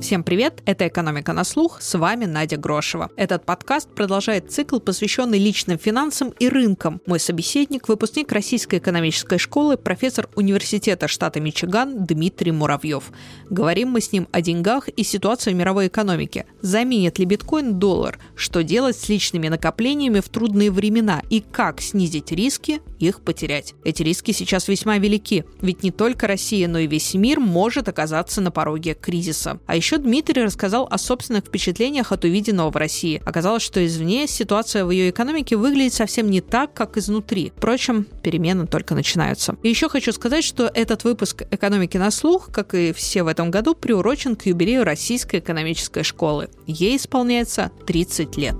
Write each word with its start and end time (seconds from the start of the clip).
Всем 0.00 0.24
привет, 0.24 0.60
это 0.66 0.88
«Экономика 0.88 1.32
на 1.32 1.44
слух», 1.44 1.80
с 1.80 1.96
вами 1.96 2.24
Надя 2.24 2.56
Грошева. 2.56 3.10
Этот 3.16 3.46
подкаст 3.46 3.88
продолжает 3.94 4.50
цикл, 4.50 4.80
посвященный 4.80 5.38
личным 5.38 5.78
финансам 5.78 6.34
и 6.40 6.48
рынкам. 6.48 7.00
Мой 7.06 7.20
собеседник– 7.20 7.86
выпускник 7.88 8.32
Российской 8.32 8.80
экономической 8.80 9.38
школы, 9.38 9.76
профессор 9.76 10.28
Университета 10.34 11.06
штата 11.06 11.40
Мичиган 11.40 12.04
Дмитрий 12.06 12.50
Муравьев. 12.50 13.12
Говорим 13.48 13.90
мы 13.90 14.00
с 14.00 14.10
ним 14.10 14.26
о 14.32 14.40
деньгах 14.40 14.88
и 14.88 15.04
ситуации 15.04 15.52
в 15.52 15.56
мировой 15.56 15.86
экономике. 15.86 16.46
Заменит 16.60 17.20
ли 17.20 17.24
биткоин 17.24 17.78
доллар? 17.78 18.18
Что 18.34 18.64
делать 18.64 18.96
с 18.96 19.08
личными 19.08 19.46
накоплениями 19.46 20.18
в 20.18 20.28
трудные 20.28 20.72
времена? 20.72 21.22
И 21.30 21.40
как 21.40 21.80
снизить 21.80 22.32
риски 22.32 22.82
их 22.98 23.20
потерять? 23.20 23.74
Эти 23.84 24.02
риски 24.02 24.32
сейчас 24.32 24.66
весьма 24.66 24.98
велики, 24.98 25.44
ведь 25.62 25.84
не 25.84 25.92
только 25.92 26.26
Россия, 26.26 26.66
но 26.66 26.80
и 26.80 26.88
весь 26.88 27.14
мир 27.14 27.38
может 27.38 27.88
оказаться 27.88 28.40
на 28.40 28.50
пороге 28.50 28.94
кризиса. 28.94 29.60
А 29.66 29.76
еще 29.76 29.83
еще 29.84 29.98
Дмитрий 29.98 30.42
рассказал 30.42 30.88
о 30.90 30.96
собственных 30.96 31.44
впечатлениях 31.44 32.10
от 32.10 32.24
увиденного 32.24 32.70
в 32.70 32.76
России. 32.76 33.20
Оказалось, 33.26 33.62
что 33.62 33.84
извне 33.84 34.26
ситуация 34.26 34.82
в 34.86 34.90
ее 34.90 35.10
экономике 35.10 35.56
выглядит 35.56 35.92
совсем 35.92 36.30
не 36.30 36.40
так, 36.40 36.72
как 36.72 36.96
изнутри. 36.96 37.52
Впрочем, 37.54 38.06
перемены 38.22 38.66
только 38.66 38.94
начинаются. 38.94 39.58
И 39.62 39.68
еще 39.68 39.90
хочу 39.90 40.12
сказать, 40.12 40.42
что 40.42 40.70
этот 40.72 41.04
выпуск 41.04 41.42
«Экономики 41.50 41.98
на 41.98 42.10
слух», 42.10 42.50
как 42.50 42.74
и 42.74 42.94
все 42.94 43.24
в 43.24 43.26
этом 43.26 43.50
году, 43.50 43.74
приурочен 43.74 44.36
к 44.36 44.46
юбилею 44.46 44.84
Российской 44.84 45.40
экономической 45.40 46.02
школы. 46.02 46.48
Ей 46.66 46.96
исполняется 46.96 47.70
30 47.86 48.38
лет. 48.38 48.56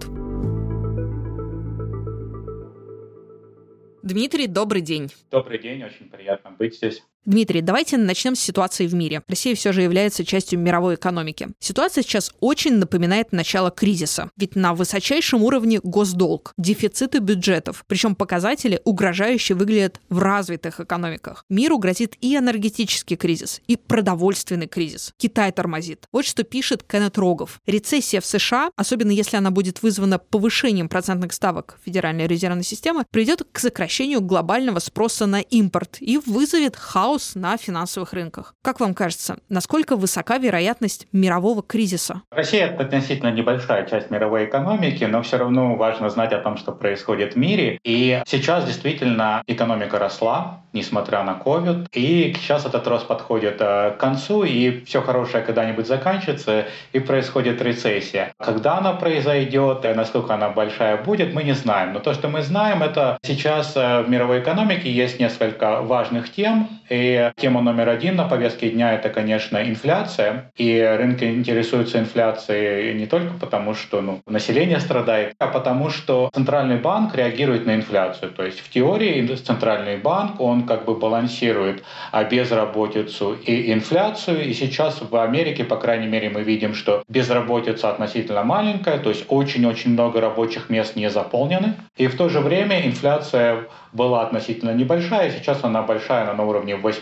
Дмитрий, 4.02 4.46
добрый 4.46 4.82
день. 4.82 5.10
Добрый 5.30 5.58
день, 5.58 5.82
очень 5.84 6.10
приятно 6.10 6.50
быть 6.50 6.76
здесь. 6.76 7.02
Дмитрий, 7.26 7.62
давайте 7.62 7.96
начнем 7.96 8.36
с 8.36 8.40
ситуации 8.40 8.86
в 8.86 8.94
мире. 8.94 9.22
Россия 9.28 9.54
все 9.54 9.72
же 9.72 9.80
является 9.80 10.26
частью 10.26 10.58
мировой 10.58 10.96
экономики. 10.96 11.48
Ситуация 11.58 12.02
сейчас 12.02 12.30
очень 12.40 12.74
напоминает 12.74 13.32
начало 13.32 13.70
кризиса. 13.70 14.30
Ведь 14.36 14.56
на 14.56 14.74
высочайшем 14.74 15.42
уровне 15.42 15.80
госдолг, 15.82 16.52
дефициты 16.58 17.20
бюджетов, 17.20 17.84
причем 17.86 18.14
показатели 18.14 18.78
угрожающе 18.84 19.54
выглядят 19.54 20.02
в 20.10 20.18
развитых 20.18 20.80
экономиках. 20.80 21.46
Миру 21.48 21.78
грозит 21.78 22.14
и 22.20 22.36
энергетический 22.36 23.16
кризис, 23.16 23.62
и 23.68 23.76
продовольственный 23.76 24.66
кризис. 24.66 25.14
Китай 25.16 25.50
тормозит. 25.50 26.06
Вот 26.12 26.26
что 26.26 26.42
пишет 26.42 26.82
Кеннет 26.82 27.16
Рогов. 27.16 27.58
Рецессия 27.64 28.20
в 28.20 28.26
США, 28.26 28.68
особенно 28.76 29.12
если 29.12 29.38
она 29.38 29.50
будет 29.50 29.82
вызвана 29.82 30.18
повышением 30.18 30.90
процентных 30.90 31.32
ставок 31.32 31.78
Федеральной 31.86 32.26
резервной 32.26 32.64
системы, 32.64 33.06
приведет 33.10 33.46
к 33.50 33.58
сокращению 33.58 34.20
глобального 34.20 34.78
спроса 34.78 35.24
на 35.24 35.40
импорт 35.40 35.96
и 36.00 36.18
вызовет 36.18 36.76
хаос 36.76 37.13
хаос 37.14 37.34
на 37.34 37.56
финансовых 37.56 38.12
рынках. 38.12 38.54
Как 38.62 38.80
вам 38.80 38.94
кажется, 38.94 39.36
насколько 39.48 39.96
высока 39.96 40.38
вероятность 40.38 41.06
мирового 41.12 41.62
кризиса? 41.62 42.22
Россия— 42.30 42.66
это 42.68 42.84
относительно 42.84 43.30
небольшая 43.30 43.86
часть 43.86 44.10
мировой 44.10 44.46
экономики, 44.46 45.04
но 45.04 45.22
все 45.22 45.38
равно 45.38 45.76
важно 45.76 46.10
знать 46.10 46.32
о 46.32 46.38
том, 46.38 46.56
что 46.56 46.72
происходит 46.72 47.34
в 47.34 47.36
мире. 47.36 47.78
И 47.84 48.22
сейчас 48.26 48.64
действительно 48.64 49.42
экономика 49.46 49.98
росла, 49.98 50.64
несмотря 50.74 51.22
на 51.22 51.40
COVID. 51.44 51.86
И 51.92 52.34
сейчас 52.36 52.66
этот 52.66 52.86
рост 52.88 53.06
подходит 53.06 53.56
э, 53.60 53.92
к 53.92 53.96
концу, 53.98 54.42
и 54.44 54.82
все 54.84 55.00
хорошее 55.00 55.44
когда-нибудь 55.44 55.86
заканчивается, 55.86 56.66
и 56.92 56.98
происходит 56.98 57.62
рецессия. 57.62 58.32
Когда 58.38 58.78
она 58.78 58.92
произойдет, 58.92 59.84
и 59.84 59.94
насколько 59.94 60.34
она 60.34 60.50
большая 60.50 60.96
будет, 60.96 61.32
мы 61.32 61.44
не 61.44 61.54
знаем. 61.54 61.92
Но 61.92 62.00
то, 62.00 62.12
что 62.12 62.28
мы 62.28 62.42
знаем, 62.42 62.82
это 62.82 63.18
сейчас 63.22 63.76
э, 63.76 64.02
в 64.02 64.10
мировой 64.10 64.40
экономике 64.40 64.90
есть 64.90 65.20
несколько 65.20 65.80
важных 65.82 66.32
тем, 66.32 66.68
и 66.90 67.03
тема 67.36 67.60
номер 67.62 67.88
один 67.88 68.16
на 68.16 68.24
повестке 68.28 68.70
дня— 68.70 68.92
это, 68.94 69.08
конечно, 69.08 69.58
инфляция. 69.58 70.52
И 70.56 70.80
рынки 70.98 71.24
интересуются 71.24 71.98
инфляцией 71.98 72.94
не 72.94 73.06
только 73.06 73.34
потому, 73.34 73.74
что 73.74 74.00
ну, 74.00 74.20
население 74.26 74.80
страдает, 74.80 75.34
а 75.38 75.48
потому 75.48 75.90
что 75.90 76.30
Центральный 76.34 76.76
банк 76.76 77.14
реагирует 77.14 77.66
на 77.66 77.74
инфляцию. 77.74 78.32
То 78.32 78.44
есть 78.44 78.60
в 78.60 78.70
теории 78.70 79.26
Центральный 79.36 79.96
банк, 79.96 80.40
он 80.40 80.64
как 80.66 80.84
бы 80.84 80.94
балансирует 80.94 81.82
безработицу 82.30 83.34
и 83.34 83.72
инфляцию. 83.72 84.44
И 84.48 84.54
сейчас 84.54 85.00
в 85.00 85.16
Америке, 85.16 85.64
по 85.64 85.76
крайней 85.76 86.06
мере, 86.06 86.30
мы 86.30 86.42
видим, 86.42 86.74
что 86.74 87.02
безработица 87.08 87.90
относительно 87.90 88.44
маленькая, 88.44 88.98
то 88.98 89.10
есть 89.10 89.24
очень-очень 89.28 89.92
много 89.92 90.20
рабочих 90.20 90.70
мест 90.70 90.96
не 90.96 91.10
заполнены. 91.10 91.74
И 91.96 92.06
в 92.06 92.16
то 92.16 92.28
же 92.28 92.40
время 92.40 92.86
инфляция 92.86 93.64
была 93.92 94.22
относительно 94.22 94.74
небольшая, 94.74 95.30
сейчас 95.30 95.62
она 95.62 95.82
большая, 95.82 96.22
она 96.22 96.34
на 96.34 96.44
уровне 96.44 96.74
8%. 96.74 96.93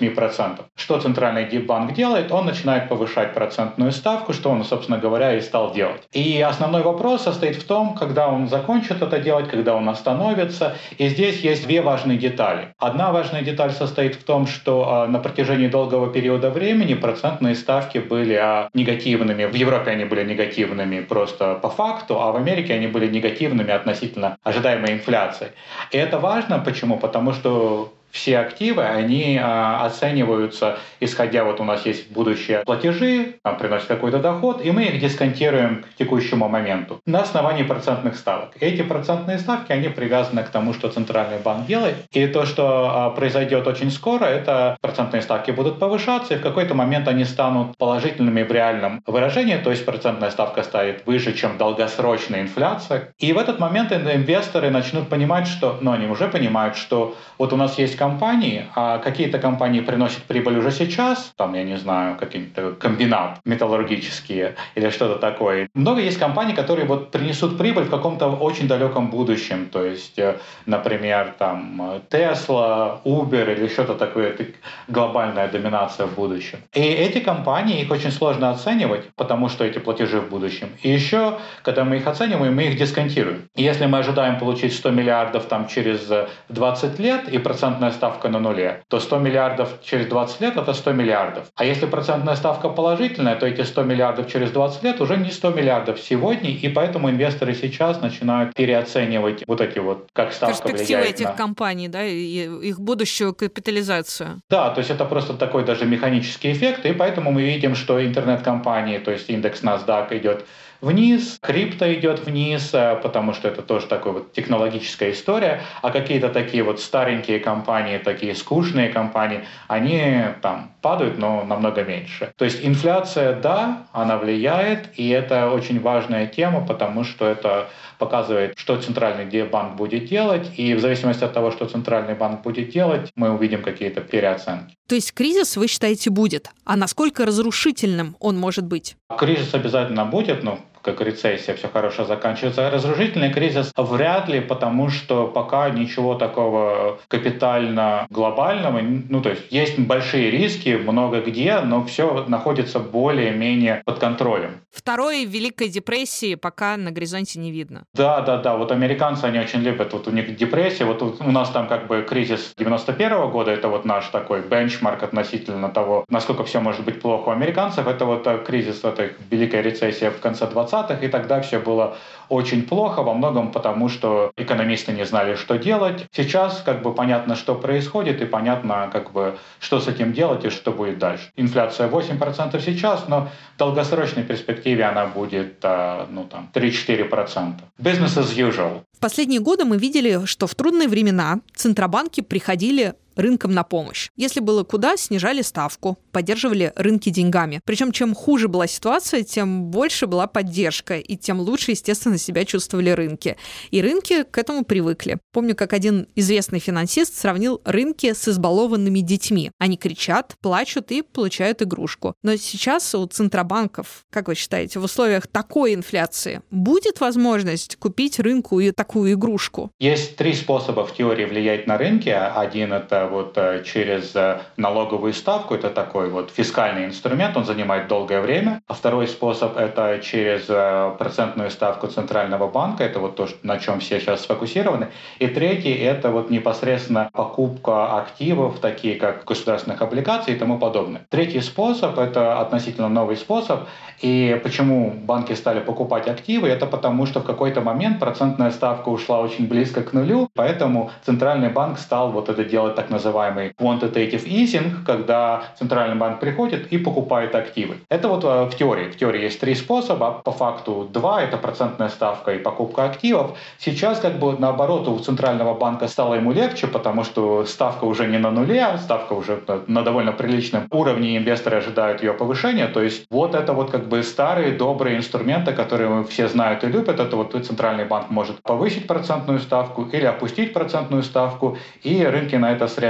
Что 0.74 0.98
Центральный 1.00 1.44
банк 1.58 1.92
делает? 1.92 2.32
Он 2.32 2.46
начинает 2.46 2.88
повышать 2.88 3.34
процентную 3.34 3.92
ставку, 3.92 4.32
что 4.32 4.50
он, 4.50 4.64
собственно 4.64 4.98
говоря, 4.98 5.36
и 5.36 5.40
стал 5.40 5.72
делать. 5.72 6.02
И 6.12 6.40
основной 6.40 6.82
вопрос 6.82 7.22
состоит 7.22 7.56
в 7.56 7.64
том, 7.64 7.94
когда 7.94 8.28
он 8.28 8.48
закончит 8.48 9.02
это 9.02 9.18
делать, 9.18 9.48
когда 9.48 9.74
он 9.74 9.88
остановится. 9.88 10.76
И 10.98 11.08
здесь 11.08 11.40
есть 11.40 11.66
две 11.66 11.82
важные 11.82 12.18
детали. 12.18 12.74
Одна 12.78 13.12
важная 13.12 13.42
деталь 13.42 13.72
состоит 13.72 14.14
в 14.14 14.24
том, 14.24 14.46
что 14.46 14.88
а, 14.88 15.06
на 15.06 15.18
протяжении 15.18 15.68
долгого 15.68 16.12
периода 16.12 16.50
времени 16.50 16.94
процентные 16.94 17.54
ставки 17.54 17.98
были 17.98 18.34
а, 18.34 18.68
негативными. 18.74 19.44
В 19.44 19.54
Европе 19.54 19.90
они 19.90 20.04
были 20.04 20.24
негативными 20.24 21.00
просто 21.00 21.54
по 21.54 21.68
факту, 21.68 22.20
а 22.20 22.32
в 22.32 22.36
Америке 22.36 22.74
они 22.74 22.86
были 22.86 23.06
негативными 23.06 23.70
относительно 23.70 24.36
ожидаемой 24.42 24.92
инфляции. 24.92 25.52
И 25.90 25.96
это 25.98 26.18
важно. 26.18 26.58
Почему? 26.58 26.98
Потому 26.98 27.32
что 27.32 27.92
все 28.12 28.38
активы, 28.38 28.84
они 28.84 29.40
а, 29.42 29.86
оцениваются, 29.86 30.78
исходя, 31.00 31.44
вот 31.44 31.60
у 31.60 31.64
нас 31.64 31.86
есть 31.86 32.12
будущие 32.12 32.58
платежи, 32.58 33.36
нам 33.42 33.56
приносят 33.56 33.88
какой-то 33.88 34.18
доход, 34.18 34.62
и 34.62 34.70
мы 34.70 34.84
их 34.84 35.00
дисконтируем 35.00 35.82
к 35.82 35.96
текущему 35.96 36.46
моменту 36.48 37.00
на 37.06 37.22
основании 37.22 37.62
процентных 37.62 38.16
ставок. 38.16 38.50
Эти 38.60 38.82
процентные 38.82 39.38
ставки, 39.38 39.72
они 39.72 39.88
привязаны 39.88 40.42
к 40.42 40.50
тому, 40.50 40.74
что 40.74 40.90
Центральный 40.90 41.38
банк 41.38 41.66
делает. 41.66 41.96
И 42.12 42.26
то, 42.26 42.44
что 42.44 42.90
а, 42.92 43.10
произойдет 43.10 43.66
очень 43.66 43.90
скоро, 43.90 44.26
это 44.26 44.76
процентные 44.82 45.22
ставки 45.22 45.50
будут 45.50 45.78
повышаться, 45.78 46.34
и 46.34 46.36
в 46.36 46.42
какой-то 46.42 46.74
момент 46.74 47.08
они 47.08 47.24
станут 47.24 47.78
положительными 47.78 48.42
в 48.42 48.52
реальном 48.52 49.02
выражении, 49.06 49.56
то 49.56 49.70
есть 49.70 49.86
процентная 49.86 50.30
ставка 50.30 50.62
станет 50.62 51.06
выше, 51.06 51.32
чем 51.32 51.56
долгосрочная 51.56 52.42
инфляция. 52.42 53.14
И 53.18 53.32
в 53.32 53.38
этот 53.38 53.58
момент 53.58 53.90
инвесторы 53.90 54.68
начнут 54.68 55.08
понимать, 55.08 55.46
что, 55.46 55.78
ну 55.80 55.92
они 55.92 56.06
уже 56.06 56.28
понимают, 56.28 56.76
что 56.76 57.16
вот 57.38 57.54
у 57.54 57.56
нас 57.56 57.78
есть 57.78 58.01
компании, 58.02 58.64
а 58.74 58.98
какие-то 58.98 59.38
компании 59.38 59.80
приносят 59.80 60.22
прибыль 60.24 60.58
уже 60.58 60.72
сейчас, 60.72 61.32
там, 61.36 61.54
я 61.54 61.62
не 61.62 61.78
знаю, 61.78 62.16
какие-то 62.16 62.72
комбинат 62.72 63.38
металлургические 63.44 64.56
или 64.74 64.90
что-то 64.90 65.16
такое. 65.20 65.68
Много 65.74 66.00
есть 66.00 66.18
компаний, 66.18 66.54
которые 66.54 66.86
вот 66.86 67.12
принесут 67.12 67.58
прибыль 67.58 67.84
в 67.84 67.90
каком-то 67.90 68.26
очень 68.48 68.66
далеком 68.66 69.10
будущем, 69.10 69.66
то 69.66 69.84
есть, 69.84 70.18
э, 70.18 70.34
например, 70.66 71.34
там, 71.38 71.80
Tesla, 72.10 72.98
Uber 73.04 73.52
или 73.54 73.68
что-то 73.68 73.94
такое, 73.94 74.30
это 74.30 74.44
глобальная 74.88 75.48
доминация 75.48 76.06
в 76.06 76.14
будущем. 76.14 76.58
И 76.74 76.80
эти 76.80 77.20
компании, 77.20 77.82
их 77.82 77.90
очень 77.92 78.10
сложно 78.10 78.50
оценивать, 78.50 79.04
потому 79.14 79.48
что 79.48 79.64
эти 79.64 79.78
платежи 79.78 80.20
в 80.20 80.28
будущем. 80.28 80.68
И 80.82 80.88
еще, 80.88 81.38
когда 81.62 81.84
мы 81.84 81.96
их 81.96 82.06
оцениваем, 82.08 82.56
мы 82.56 82.62
их 82.64 82.76
дисконтируем. 82.76 83.42
И 83.54 83.62
если 83.62 83.86
мы 83.86 83.98
ожидаем 83.98 84.38
получить 84.38 84.72
100 84.74 84.90
миллиардов 84.90 85.44
там 85.44 85.68
через 85.68 86.10
20 86.48 86.98
лет, 86.98 87.28
и 87.34 87.38
процентная 87.38 87.91
ставка 87.92 88.28
на 88.28 88.38
нуле, 88.38 88.82
то 88.88 89.00
100 89.00 89.18
миллиардов 89.18 89.68
через 89.82 90.06
20 90.06 90.40
лет– 90.40 90.56
это 90.56 90.72
100 90.74 90.92
миллиардов. 90.92 91.46
А 91.54 91.64
если 91.64 91.86
процентная 91.86 92.36
ставка 92.36 92.68
положительная, 92.68 93.36
то 93.36 93.46
эти 93.46 93.62
100 93.62 93.82
миллиардов 93.82 94.30
через 94.30 94.50
20 94.50 94.82
лет 94.82 95.00
уже 95.00 95.16
не 95.16 95.30
100 95.30 95.50
миллиардов 95.50 96.00
сегодня, 96.00 96.50
и 96.50 96.68
поэтому 96.68 97.10
инвесторы 97.10 97.54
сейчас 97.54 98.00
начинают 98.00 98.54
переоценивать 98.54 99.44
вот 99.46 99.60
эти 99.60 99.78
вот, 99.78 100.08
как 100.12 100.32
ставка 100.32 100.68
Перспективы 100.68 101.00
влияет 101.00 101.14
этих 101.16 101.26
на... 101.26 101.32
компаний, 101.32 101.88
да, 101.88 102.04
и 102.04 102.48
их 102.68 102.80
будущую 102.80 103.34
капитализацию. 103.34 104.40
Да, 104.50 104.70
то 104.70 104.78
есть 104.78 104.90
это 104.90 105.04
просто 105.04 105.34
такой 105.34 105.64
даже 105.64 105.86
механический 105.86 106.52
эффект, 106.52 106.86
и 106.86 106.92
поэтому 106.92 107.30
мы 107.30 107.42
видим, 107.42 107.74
что 107.74 108.04
интернет-компании, 108.04 108.98
то 108.98 109.10
есть 109.10 109.30
индекс 109.30 109.62
NASDAQ 109.62 110.18
идет 110.18 110.44
вниз, 110.82 111.38
крипто 111.40 111.94
идет 111.94 112.26
вниз, 112.26 112.70
э, 112.74 112.96
потому 113.02 113.32
что 113.32 113.48
это 113.48 113.62
тоже 113.62 113.86
такая 113.86 114.12
вот 114.12 114.32
технологическая 114.32 115.12
история, 115.12 115.62
а 115.80 115.90
какие-то 115.90 116.28
такие 116.28 116.62
вот 116.62 116.80
старенькие 116.80 117.38
компании, 117.38 117.98
такие 117.98 118.34
скучные 118.34 118.88
компании, 118.90 119.44
они 119.68 120.24
там 120.42 120.72
падают, 120.82 121.16
но 121.18 121.44
намного 121.44 121.84
меньше. 121.84 122.32
То 122.36 122.44
есть 122.44 122.64
инфляция, 122.64 123.40
да, 123.40 123.86
она 123.92 124.18
влияет, 124.18 124.90
и 124.98 125.08
это 125.08 125.50
очень 125.50 125.80
важная 125.80 126.26
тема, 126.26 126.66
потому 126.66 127.04
что 127.04 127.26
это 127.26 127.68
показывает, 127.98 128.58
что 128.58 128.76
центральный 128.76 129.44
банк 129.44 129.76
будет 129.76 130.06
делать, 130.06 130.50
и 130.56 130.74
в 130.74 130.80
зависимости 130.80 131.22
от 131.22 131.32
того, 131.32 131.52
что 131.52 131.66
центральный 131.66 132.14
банк 132.14 132.42
будет 132.42 132.70
делать, 132.70 133.12
мы 133.14 133.30
увидим 133.30 133.62
какие-то 133.62 134.00
переоценки. 134.00 134.74
То 134.88 134.96
есть 134.96 135.14
кризис, 135.14 135.56
вы 135.56 135.68
считаете, 135.68 136.10
будет? 136.10 136.50
А 136.64 136.76
насколько 136.76 137.24
разрушительным 137.24 138.16
он 138.18 138.36
может 138.38 138.66
быть? 138.66 138.96
Кризис 139.16 139.54
обязательно 139.54 140.04
будет, 140.04 140.42
но 140.42 140.58
как 140.82 141.00
рецессия, 141.00 141.54
все 141.54 141.68
хорошо 141.68 142.04
заканчивается. 142.04 142.70
Разрушительный 142.70 143.32
кризис 143.32 143.72
вряд 143.76 144.28
ли, 144.28 144.40
потому 144.40 144.88
что 144.88 145.26
пока 145.26 145.70
ничего 145.70 146.14
такого 146.14 146.98
капитально 147.08 148.06
глобального, 148.10 148.80
ну 148.80 149.22
то 149.22 149.30
есть 149.30 149.42
есть 149.50 149.78
большие 149.78 150.30
риски 150.30 150.70
много 150.70 151.20
где, 151.20 151.60
но 151.60 151.84
все 151.84 152.24
находится 152.28 152.78
более-менее 152.78 153.82
под 153.84 153.98
контролем. 153.98 154.60
Второй 154.72 155.24
Великой 155.26 155.68
депрессии 155.68 156.34
пока 156.34 156.76
на 156.76 156.90
горизонте 156.90 157.38
не 157.38 157.50
видно. 157.50 157.84
Да, 157.94 158.22
да, 158.22 158.38
да. 158.38 158.56
Вот 158.56 158.72
американцы, 158.72 159.24
они 159.24 159.38
очень 159.38 159.60
любят, 159.60 159.92
вот 159.92 160.08
у 160.08 160.10
них 160.10 160.34
депрессия. 160.36 160.84
Вот 160.84 161.02
у 161.02 161.30
нас 161.30 161.50
там 161.50 161.66
как 161.68 161.86
бы 161.86 162.02
кризис 162.08 162.54
91 162.56 163.12
-го 163.12 163.30
года, 163.30 163.50
это 163.50 163.68
вот 163.68 163.84
наш 163.84 164.06
такой 164.06 164.40
бенчмарк 164.40 165.02
относительно 165.02 165.68
того, 165.68 166.04
насколько 166.08 166.44
все 166.44 166.60
может 166.60 166.84
быть 166.84 167.00
плохо 167.00 167.28
у 167.28 167.32
американцев. 167.32 167.86
Это 167.86 168.06
вот 168.06 168.26
э, 168.26 168.38
кризис 168.44 168.82
этой 168.84 169.12
великой 169.30 169.62
рецессии 169.62 170.08
в 170.08 170.20
конце 170.20 170.46
20-х, 170.72 171.04
и 171.04 171.08
тогда 171.08 171.40
все 171.40 171.58
было 171.58 171.96
очень 172.28 172.62
плохо, 172.62 173.02
во 173.02 173.14
многом 173.14 173.52
потому, 173.52 173.88
что 173.88 174.32
экономисты 174.36 174.92
не 174.92 175.04
знали, 175.04 175.34
что 175.34 175.58
делать. 175.58 176.06
Сейчас 176.12 176.62
как 176.64 176.82
бы 176.82 176.94
понятно, 176.94 177.36
что 177.36 177.54
происходит, 177.54 178.22
и 178.22 178.24
понятно, 178.24 178.88
как 178.92 179.12
бы, 179.12 179.36
что 179.60 179.80
с 179.80 179.88
этим 179.88 180.12
делать 180.12 180.44
и 180.44 180.50
что 180.50 180.72
будет 180.72 180.98
дальше. 180.98 181.30
Инфляция 181.36 181.88
8% 181.88 182.60
сейчас, 182.60 183.08
но 183.08 183.28
в 183.54 183.58
долгосрочной 183.58 184.22
перспективе 184.22 184.84
она 184.84 185.06
будет 185.06 185.56
а, 185.62 186.06
ну, 186.10 186.24
там, 186.24 186.48
3-4%. 186.54 187.54
Business 187.78 188.16
as 188.16 188.34
usual. 188.36 188.82
В 188.96 189.00
последние 189.00 189.40
годы 189.40 189.64
мы 189.64 189.76
видели, 189.76 190.26
что 190.26 190.46
в 190.46 190.54
трудные 190.54 190.88
времена 190.88 191.40
центробанки 191.54 192.20
приходили 192.20 192.94
рынкам 193.16 193.52
на 193.52 193.62
помощь. 193.62 194.10
Если 194.16 194.40
было 194.40 194.64
куда, 194.64 194.96
снижали 194.96 195.42
ставку, 195.42 195.98
поддерживали 196.12 196.72
рынки 196.76 197.10
деньгами. 197.10 197.60
Причем 197.64 197.92
чем 197.92 198.14
хуже 198.14 198.48
была 198.48 198.66
ситуация, 198.66 199.22
тем 199.22 199.64
больше 199.64 200.06
была 200.06 200.26
поддержка, 200.26 200.98
и 200.98 201.16
тем 201.16 201.40
лучше, 201.40 201.72
естественно, 201.72 202.18
себя 202.18 202.44
чувствовали 202.44 202.90
рынки. 202.90 203.36
И 203.70 203.82
рынки 203.82 204.24
к 204.24 204.38
этому 204.38 204.64
привыкли. 204.64 205.18
Помню, 205.32 205.54
как 205.54 205.72
один 205.72 206.06
известный 206.14 206.58
финансист 206.58 207.16
сравнил 207.16 207.60
рынки 207.64 208.12
с 208.12 208.28
избалованными 208.28 209.00
детьми. 209.00 209.50
Они 209.58 209.76
кричат, 209.76 210.36
плачут 210.40 210.90
и 210.92 211.02
получают 211.02 211.62
игрушку. 211.62 212.14
Но 212.22 212.36
сейчас 212.36 212.94
у 212.94 213.06
центробанков, 213.06 214.04
как 214.10 214.28
вы 214.28 214.34
считаете, 214.34 214.78
в 214.78 214.84
условиях 214.84 215.26
такой 215.26 215.74
инфляции 215.74 216.42
будет 216.50 217.00
возможность 217.00 217.76
купить 217.76 218.18
рынку 218.18 218.60
и 218.60 218.70
такую 218.70 219.12
игрушку? 219.14 219.70
Есть 219.78 220.16
три 220.16 220.34
способа 220.34 220.84
в 220.84 220.94
теории 220.94 221.24
влиять 221.24 221.66
на 221.66 221.78
рынки. 221.78 222.08
Один— 222.08 222.72
это 222.74 223.01
вот 223.06 223.36
э, 223.36 223.62
через 223.64 224.14
э, 224.14 224.40
налоговую 224.56 225.12
ставку, 225.12 225.54
это 225.54 225.70
такой 225.70 226.08
вот 226.08 226.30
фискальный 226.30 226.84
инструмент, 226.84 227.36
он 227.36 227.44
занимает 227.44 227.88
долгое 227.88 228.20
время. 228.20 228.62
А 228.66 228.74
второй 228.74 229.08
способ 229.08 229.56
это 229.56 230.00
через 230.02 230.46
э, 230.48 230.94
процентную 230.98 231.50
ставку 231.50 231.86
Центрального 231.86 232.48
банка, 232.48 232.84
это 232.84 232.98
вот 232.98 233.16
то, 233.16 233.28
на 233.42 233.58
чем 233.58 233.80
все 233.80 234.00
сейчас 234.00 234.22
сфокусированы. 234.22 234.88
И 235.18 235.26
третий 235.26 235.72
это 235.72 236.10
вот 236.10 236.30
непосредственно 236.30 237.10
покупка 237.12 237.96
активов, 237.98 238.58
такие 238.58 238.96
как 238.96 239.24
государственных 239.24 239.82
облигаций 239.82 240.34
и 240.34 240.36
тому 240.36 240.58
подобное. 240.58 241.06
Третий 241.10 241.40
способ 241.40 241.98
это 241.98 242.40
относительно 242.40 242.88
новый 242.88 243.16
способ. 243.16 243.68
И 244.00 244.40
почему 244.42 244.90
банки 244.90 245.32
стали 245.34 245.60
покупать 245.60 246.08
активы? 246.08 246.48
Это 246.48 246.66
потому, 246.66 247.06
что 247.06 247.20
в 247.20 247.24
какой-то 247.24 247.60
момент 247.60 248.00
процентная 248.00 248.50
ставка 248.50 248.88
ушла 248.88 249.20
очень 249.20 249.46
близко 249.46 249.82
к 249.82 249.92
нулю, 249.92 250.28
поэтому 250.34 250.90
Центральный 251.06 251.48
банк 251.50 251.78
стал 251.78 252.10
вот 252.10 252.28
это 252.28 252.44
делать 252.44 252.74
так 252.74 252.90
называемый 252.92 253.52
quantitative 253.58 254.24
easing, 254.26 254.84
когда 254.86 255.44
центральный 255.58 255.96
банк 255.96 256.20
приходит 256.20 256.72
и 256.72 256.78
покупает 256.78 257.34
активы. 257.34 257.76
Это 257.88 258.08
вот 258.08 258.24
э, 258.24 258.44
в 258.44 258.54
теории. 258.54 258.90
В 258.90 258.96
теории 258.96 259.22
есть 259.22 259.40
три 259.40 259.54
способа, 259.54 260.20
по 260.24 260.30
факту 260.30 260.88
два, 260.92 261.22
это 261.22 261.36
процентная 261.36 261.88
ставка 261.88 262.32
и 262.34 262.38
покупка 262.38 262.84
активов. 262.84 263.38
Сейчас 263.58 263.98
как 263.98 264.18
бы 264.18 264.36
наоборот 264.38 264.88
у 264.88 264.98
центрального 264.98 265.54
банка 265.54 265.88
стало 265.88 266.14
ему 266.14 266.32
легче, 266.32 266.66
потому 266.66 267.04
что 267.04 267.44
ставка 267.46 267.84
уже 267.84 268.06
не 268.06 268.18
на 268.18 268.30
нуле, 268.30 268.62
а 268.62 268.78
ставка 268.78 269.14
уже 269.14 269.42
на 269.66 269.82
довольно 269.82 270.12
приличном 270.12 270.68
уровне, 270.70 271.14
и 271.14 271.18
инвесторы 271.18 271.56
ожидают 271.56 272.02
ее 272.02 272.12
повышения. 272.12 272.68
То 272.68 272.82
есть 272.82 273.06
вот 273.10 273.34
это 273.34 273.52
вот 273.52 273.70
как 273.70 273.88
бы 273.88 274.02
старые 274.02 274.52
добрые 274.52 274.96
инструменты, 274.96 275.52
которые 275.52 276.04
все 276.04 276.28
знают 276.28 276.64
и 276.64 276.66
любят. 276.66 277.00
Это 277.00 277.16
вот 277.16 277.32
центральный 277.46 277.84
банк 277.84 278.10
может 278.10 278.42
повысить 278.42 278.86
процентную 278.86 279.38
ставку 279.38 279.84
или 279.84 280.04
опустить 280.04 280.52
процентную 280.52 281.02
ставку, 281.02 281.56
и 281.82 282.04
рынки 282.04 282.36
на 282.36 282.52
это 282.52 282.68
среагируют. 282.68 282.81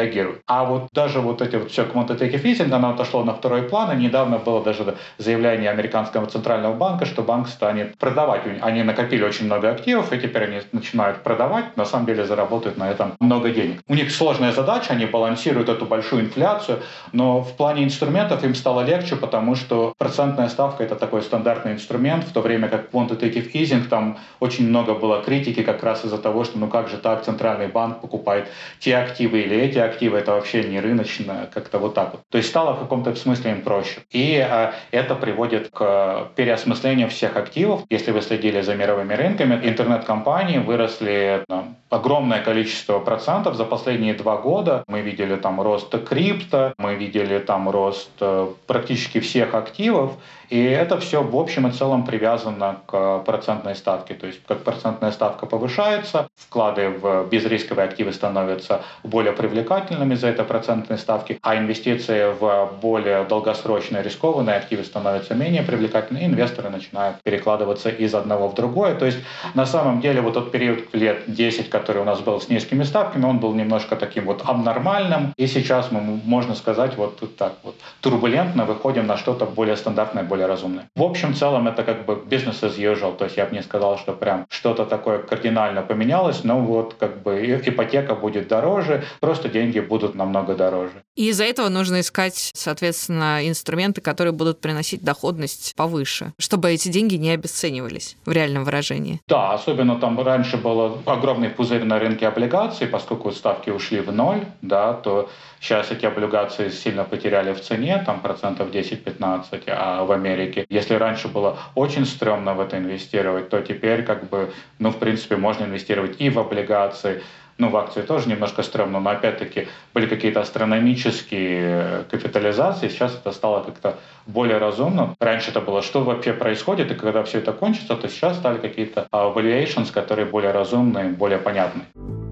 А 0.47 0.65
вот 0.65 0.89
даже 0.93 1.21
вот 1.21 1.43
эти 1.43 1.57
вот 1.57 1.71
все 1.71 1.85
quantitative 1.85 2.43
easing, 2.43 2.73
оно 2.73 2.91
отошло 2.91 3.25
на 3.25 3.35
второй 3.35 3.63
план, 3.63 3.99
и 3.99 4.03
недавно 4.03 4.39
было 4.39 4.63
даже 4.63 4.97
заявление 5.19 5.71
американского 5.71 6.27
центрального 6.27 6.75
банка, 6.75 7.05
что 7.05 7.23
банк 7.23 7.49
станет 7.49 7.99
продавать. 7.99 8.43
Они 8.61 8.83
накопили 8.83 9.23
очень 9.23 9.47
много 9.47 9.71
активов, 9.71 10.13
и 10.13 10.19
теперь 10.19 10.45
они 10.45 10.61
начинают 10.73 11.23
продавать, 11.23 11.77
на 11.77 11.85
самом 11.85 12.07
деле 12.07 12.25
заработают 12.25 12.79
на 12.79 12.91
этом 12.91 13.15
много 13.21 13.51
денег. 13.51 13.81
У 13.89 13.95
них 13.95 14.11
сложная 14.11 14.53
задача, 14.53 14.93
они 14.93 15.07
балансируют 15.07 15.69
эту 15.69 15.87
большую 15.87 16.23
инфляцию, 16.23 16.79
но 17.13 17.41
в 17.43 17.57
плане 17.57 17.85
инструментов 17.85 18.45
им 18.45 18.55
стало 18.55 18.83
легче, 18.83 19.17
потому 19.17 19.55
что 19.55 19.95
процентная 19.99 20.49
ставка— 20.49 20.85
это 20.85 20.97
такой 20.97 21.23
стандартный 21.23 21.73
инструмент, 21.73 22.25
в 22.25 22.33
то 22.33 22.41
время 22.41 22.69
как 22.69 22.91
quantitative 22.91 23.53
easing, 23.53 23.85
там 23.89 24.19
очень 24.41 24.69
много 24.69 24.95
было 24.95 25.23
критики 25.23 25.63
как 25.63 25.83
раз 25.83 26.05
из-за 26.05 26.19
того, 26.19 26.45
что 26.45 26.59
ну 26.59 26.69
как 26.69 26.89
же 26.89 26.97
так 26.97 27.25
центральный 27.25 27.69
банк 27.69 28.01
покупает 28.01 28.49
те 28.79 28.97
активы 28.97 29.41
или 29.41 29.57
эти 29.57 29.79
активы, 29.85 30.19
это 30.19 30.33
вообще 30.33 30.65
не 30.65 30.81
рыночно, 30.81 31.49
как-то 31.53 31.79
вот 31.79 31.95
так 31.95 32.13
вот. 32.13 32.21
То 32.31 32.39
есть 32.39 32.51
стало 32.51 32.75
в 32.75 32.81
каком-то 32.81 33.15
смысле 33.15 33.53
им 33.53 33.63
проще. 33.63 34.01
И 34.11 34.39
а, 34.39 34.75
это 34.91 35.15
приводит 35.15 35.71
к 35.71 36.29
переосмыслению 36.37 37.09
всех 37.09 37.37
активов. 37.37 37.83
Если 37.91 38.11
вы 38.11 38.23
следили 38.23 38.61
за 38.61 38.75
мировыми 38.75 39.15
рынками, 39.15 39.61
интернет-компании 39.63 40.59
выросли 40.59 41.45
ну, 41.49 41.75
огромное 41.91 42.43
количество 42.43 42.99
процентов 42.99 43.55
за 43.55 43.65
последние 43.65 44.15
два 44.15 44.37
года. 44.37 44.85
Мы 44.87 45.03
видели 45.03 45.37
там 45.37 45.61
рост 45.61 45.95
крипто, 46.09 46.73
мы 46.79 46.95
видели 46.95 47.39
там 47.39 47.69
рост 47.69 48.11
э, 48.21 48.49
практически 48.67 49.21
всех 49.21 49.55
активов. 49.55 50.13
И 50.53 50.63
это 50.63 51.01
все 51.01 51.23
в 51.23 51.35
общем 51.35 51.67
и 51.67 51.71
целом 51.71 52.05
привязано 52.05 52.81
к 52.87 53.21
процентной 53.21 53.75
ставке. 53.75 54.13
То 54.15 54.27
есть 54.27 54.41
как 54.47 54.65
процентная 54.65 55.11
ставка 55.11 55.47
повышается, 55.47 56.29
вклады 56.37 56.91
в 56.91 57.27
безрисковые 57.31 57.89
активы 57.89 58.13
становятся 58.13 58.83
более 59.03 59.33
привлекательными 59.33 59.72
за 60.17 60.29
это 60.29 60.45
процентные 60.45 60.99
ставки, 60.99 61.39
а 61.43 61.57
инвестиции 61.57 62.33
в 62.39 62.71
более 62.81 63.25
долгосрочные 63.25 64.03
рискованные 64.03 64.57
активы 64.57 64.85
становятся 64.85 65.35
менее 65.35 65.63
привлекательными, 65.63 66.25
и 66.25 66.27
инвесторы 66.27 66.71
начинают 66.71 67.17
перекладываться 67.23 67.89
из 67.89 68.15
одного 68.15 68.49
в 68.49 68.55
другое. 68.55 68.95
То 68.95 69.07
есть 69.07 69.19
на 69.55 69.67
самом 69.67 70.01
деле 70.01 70.21
вот 70.21 70.35
тот 70.35 70.53
период 70.53 70.95
лет 70.95 71.25
10, 71.27 71.71
который 71.71 72.03
у 72.03 72.05
нас 72.05 72.21
был 72.21 72.41
с 72.41 72.49
низкими 72.49 72.83
ставками, 72.83 73.25
он 73.25 73.39
был 73.39 73.55
немножко 73.55 73.97
таким 73.97 74.25
вот 74.25 74.43
абнормальным, 74.45 75.33
и 75.37 75.47
сейчас 75.47 75.91
мы, 75.91 76.01
можно 76.01 76.55
сказать, 76.55 76.97
вот 76.97 77.21
так 77.37 77.53
вот 77.63 77.75
турбулентно 78.01 78.65
выходим 78.65 79.07
на 79.07 79.17
что-то 79.17 79.47
более 79.47 79.77
стандартное, 79.77 80.23
более 80.25 80.47
разумные. 80.47 80.85
В 80.97 81.03
общем 81.03 81.35
целом 81.35 81.69
это 81.69 81.83
как 81.83 82.05
бы 82.05 82.15
business 82.15 82.63
as 82.63 82.77
usual, 82.79 83.17
то 83.17 83.25
есть 83.25 83.37
я 83.37 83.47
бы 83.47 83.55
не 83.55 83.63
сказал, 83.63 83.99
что 83.99 84.13
прям 84.13 84.47
что-то 84.49 84.85
такое 84.85 85.19
кардинально 85.19 85.83
поменялось, 85.83 86.45
но 86.45 86.59
вот 86.61 86.95
как 86.99 87.23
бы 87.23 87.61
ипотека 87.65 88.15
будет 88.15 88.49
дороже, 88.49 89.05
просто 89.21 89.49
деньги 89.49 89.62
будут 89.81 90.15
намного 90.15 90.55
дороже. 90.55 91.05
И 91.17 91.29
из-за 91.29 91.45
этого 91.45 91.69
нужно 91.69 92.01
искать, 92.01 92.51
соответственно, 92.55 93.47
инструменты, 93.47 94.01
которые 94.01 94.33
будут 94.33 94.61
приносить 94.61 95.03
доходность 95.03 95.75
повыше, 95.77 96.33
чтобы 96.39 96.71
эти 96.71 96.89
деньги 96.89 97.17
не 97.17 97.31
обесценивались 97.31 98.17
в 98.25 98.33
реальном 98.33 98.65
выражении. 98.65 99.21
Да, 99.29 99.53
особенно 99.53 99.97
там 99.97 100.21
раньше 100.21 100.57
был 100.57 101.03
огромный 101.07 101.51
пузырь 101.51 101.85
на 101.85 101.99
рынке 101.99 102.27
облигаций, 102.27 102.87
поскольку 102.87 103.31
ставки 103.33 103.71
ушли 103.71 104.01
в 104.01 104.13
ноль, 104.13 104.45
да, 104.63 104.95
то 104.95 105.29
Сейчас 105.63 105.93
эти 105.93 106.05
облигации 106.07 106.71
сильно 106.71 107.05
потеряли 107.05 107.53
в 107.53 107.61
цене, 107.61 108.03
там 108.05 108.21
процентов 108.21 108.71
10-15, 108.71 109.63
а 109.69 110.05
в 110.05 110.11
Америке. 110.11 110.67
Если 110.69 110.95
раньше 110.95 111.29
было 111.29 111.57
очень 111.77 112.05
стрёмно 112.05 112.55
в 112.55 112.61
это 112.61 112.79
инвестировать, 112.79 113.49
то 113.49 113.61
теперь 113.61 114.03
как 114.03 114.29
бы, 114.29 114.53
ну, 114.81 114.91
в 114.91 114.99
принципе, 114.99 115.37
можно 115.37 115.63
инвестировать 115.63 116.21
и 116.21 116.31
в 116.31 116.41
облигации, 116.41 117.23
ну, 117.63 117.69
в 117.69 117.77
акции 117.77 118.03
тоже 118.03 118.29
немножко 118.29 118.63
стрёмно, 118.63 119.01
но 119.01 119.11
опять-таки 119.11 119.69
были 119.95 120.07
какие-то 120.07 120.41
астрономические 120.41 122.05
капитализации, 122.11 122.89
сейчас 122.89 123.15
это 123.15 123.31
стало 123.33 123.63
как-то 123.63 123.99
более 124.27 124.59
разумно. 124.59 125.15
Раньше 125.21 125.51
это 125.51 125.61
было, 125.61 125.81
что 125.81 126.03
вообще 126.03 126.33
происходит, 126.33 126.91
и 126.91 126.95
когда 126.95 127.23
все 127.23 127.39
это 127.39 127.53
кончится, 127.53 127.97
то 127.97 128.09
сейчас 128.09 128.37
стали 128.37 128.59
какие-то 128.59 129.07
valuations, 129.13 129.93
которые 129.93 130.27
более 130.27 130.51
разумные, 130.51 131.05
более 131.11 131.39
понятные. 131.39 132.32